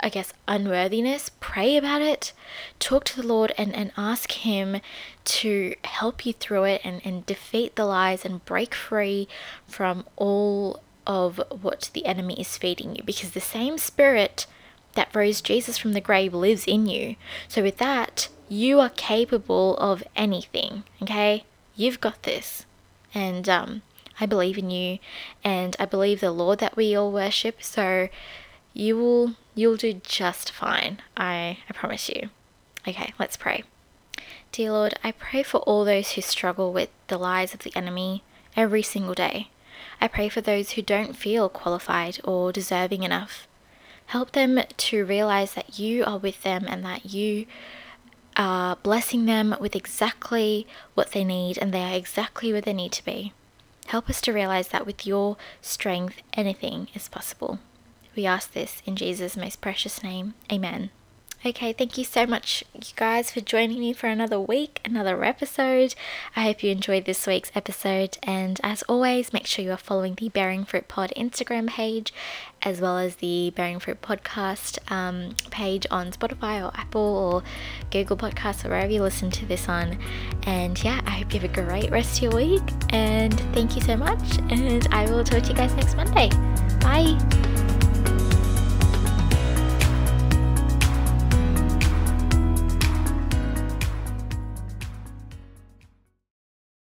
I 0.00 0.08
guess 0.08 0.32
unworthiness, 0.48 1.30
pray 1.40 1.76
about 1.76 2.02
it, 2.02 2.32
talk 2.78 3.04
to 3.04 3.16
the 3.16 3.26
Lord 3.26 3.52
and, 3.56 3.74
and 3.74 3.92
ask 3.96 4.32
Him 4.32 4.80
to 5.24 5.74
help 5.84 6.24
you 6.26 6.32
through 6.32 6.64
it 6.64 6.80
and, 6.84 7.00
and 7.04 7.26
defeat 7.26 7.76
the 7.76 7.84
lies 7.84 8.24
and 8.24 8.44
break 8.44 8.74
free 8.74 9.28
from 9.66 10.04
all 10.16 10.82
of 11.06 11.40
what 11.62 11.90
the 11.92 12.06
enemy 12.06 12.40
is 12.40 12.56
feeding 12.56 12.94
you 12.94 13.02
because 13.02 13.30
the 13.30 13.40
same 13.40 13.78
spirit 13.78 14.46
that 14.94 15.14
rose 15.14 15.40
Jesus 15.40 15.78
from 15.78 15.92
the 15.92 16.00
grave 16.00 16.34
lives 16.34 16.64
in 16.66 16.86
you. 16.86 17.16
So, 17.48 17.62
with 17.62 17.78
that, 17.78 18.28
you 18.48 18.80
are 18.80 18.90
capable 18.90 19.76
of 19.76 20.02
anything, 20.16 20.84
okay? 21.02 21.44
You've 21.76 22.00
got 22.00 22.24
this. 22.24 22.66
And 23.14 23.48
um, 23.48 23.82
I 24.20 24.26
believe 24.26 24.58
in 24.58 24.70
you, 24.70 24.98
and 25.44 25.76
I 25.78 25.84
believe 25.86 26.20
the 26.20 26.32
Lord 26.32 26.58
that 26.58 26.76
we 26.76 26.94
all 26.96 27.12
worship. 27.12 27.62
So, 27.62 28.08
you 28.72 28.96
will 28.96 29.34
you'll 29.54 29.76
do 29.76 29.94
just 29.94 30.50
fine. 30.50 31.00
I 31.16 31.58
I 31.68 31.72
promise 31.72 32.08
you. 32.08 32.30
Okay, 32.86 33.12
let's 33.18 33.36
pray. 33.36 33.64
Dear 34.52 34.72
Lord, 34.72 34.94
I 35.04 35.12
pray 35.12 35.42
for 35.42 35.58
all 35.58 35.84
those 35.84 36.12
who 36.12 36.20
struggle 36.22 36.72
with 36.72 36.90
the 37.08 37.18
lies 37.18 37.54
of 37.54 37.60
the 37.60 37.74
enemy 37.76 38.22
every 38.56 38.82
single 38.82 39.14
day. 39.14 39.48
I 40.00 40.08
pray 40.08 40.28
for 40.28 40.40
those 40.40 40.72
who 40.72 40.82
don't 40.82 41.14
feel 41.14 41.48
qualified 41.48 42.18
or 42.24 42.52
deserving 42.52 43.02
enough. 43.02 43.46
Help 44.06 44.32
them 44.32 44.60
to 44.76 45.04
realize 45.04 45.54
that 45.54 45.78
you 45.78 46.04
are 46.04 46.18
with 46.18 46.42
them 46.42 46.64
and 46.66 46.84
that 46.84 47.12
you 47.12 47.46
are 48.36 48.76
blessing 48.76 49.26
them 49.26 49.54
with 49.60 49.76
exactly 49.76 50.66
what 50.94 51.12
they 51.12 51.22
need 51.22 51.58
and 51.58 51.72
they 51.72 51.82
are 51.82 51.96
exactly 51.96 52.52
where 52.52 52.60
they 52.60 52.72
need 52.72 52.92
to 52.92 53.04
be. 53.04 53.32
Help 53.86 54.08
us 54.08 54.20
to 54.22 54.32
realize 54.32 54.68
that 54.68 54.86
with 54.86 55.06
your 55.06 55.36
strength, 55.60 56.22
anything 56.32 56.88
is 56.94 57.08
possible. 57.08 57.58
We 58.20 58.26
ask 58.26 58.52
this 58.52 58.82
in 58.84 58.96
Jesus' 58.96 59.34
most 59.34 59.62
precious 59.62 60.02
name. 60.02 60.34
Amen. 60.52 60.90
Okay, 61.42 61.72
thank 61.72 61.96
you 61.96 62.04
so 62.04 62.26
much, 62.26 62.62
you 62.74 62.92
guys, 62.96 63.30
for 63.30 63.40
joining 63.40 63.80
me 63.80 63.94
for 63.94 64.08
another 64.08 64.38
week, 64.38 64.78
another 64.84 65.24
episode. 65.24 65.94
I 66.36 66.42
hope 66.42 66.62
you 66.62 66.70
enjoyed 66.70 67.06
this 67.06 67.26
week's 67.26 67.50
episode. 67.54 68.18
And 68.22 68.60
as 68.62 68.82
always, 68.82 69.32
make 69.32 69.46
sure 69.46 69.64
you 69.64 69.70
are 69.70 69.78
following 69.78 70.16
the 70.16 70.28
Bearing 70.28 70.66
Fruit 70.66 70.86
Pod 70.86 71.14
Instagram 71.16 71.68
page, 71.68 72.12
as 72.60 72.78
well 72.78 72.98
as 72.98 73.16
the 73.16 73.54
Bearing 73.56 73.78
Fruit 73.78 74.02
Podcast 74.02 74.76
um, 74.92 75.34
page 75.50 75.86
on 75.90 76.12
Spotify 76.12 76.62
or 76.62 76.78
Apple 76.78 77.00
or 77.00 77.42
Google 77.90 78.18
Podcasts 78.18 78.66
or 78.66 78.68
wherever 78.68 78.92
you 78.92 79.00
listen 79.00 79.30
to 79.30 79.46
this 79.46 79.66
on. 79.66 79.98
And 80.42 80.84
yeah, 80.84 81.00
I 81.06 81.12
hope 81.12 81.32
you 81.32 81.40
have 81.40 81.50
a 81.50 81.54
great 81.54 81.90
rest 81.90 82.18
of 82.18 82.24
your 82.24 82.32
week. 82.32 82.70
And 82.90 83.32
thank 83.54 83.76
you 83.76 83.80
so 83.80 83.96
much. 83.96 84.36
And 84.50 84.86
I 84.90 85.10
will 85.10 85.24
talk 85.24 85.42
to 85.44 85.48
you 85.48 85.54
guys 85.54 85.72
next 85.72 85.96
Monday. 85.96 86.28
Bye. 86.80 87.69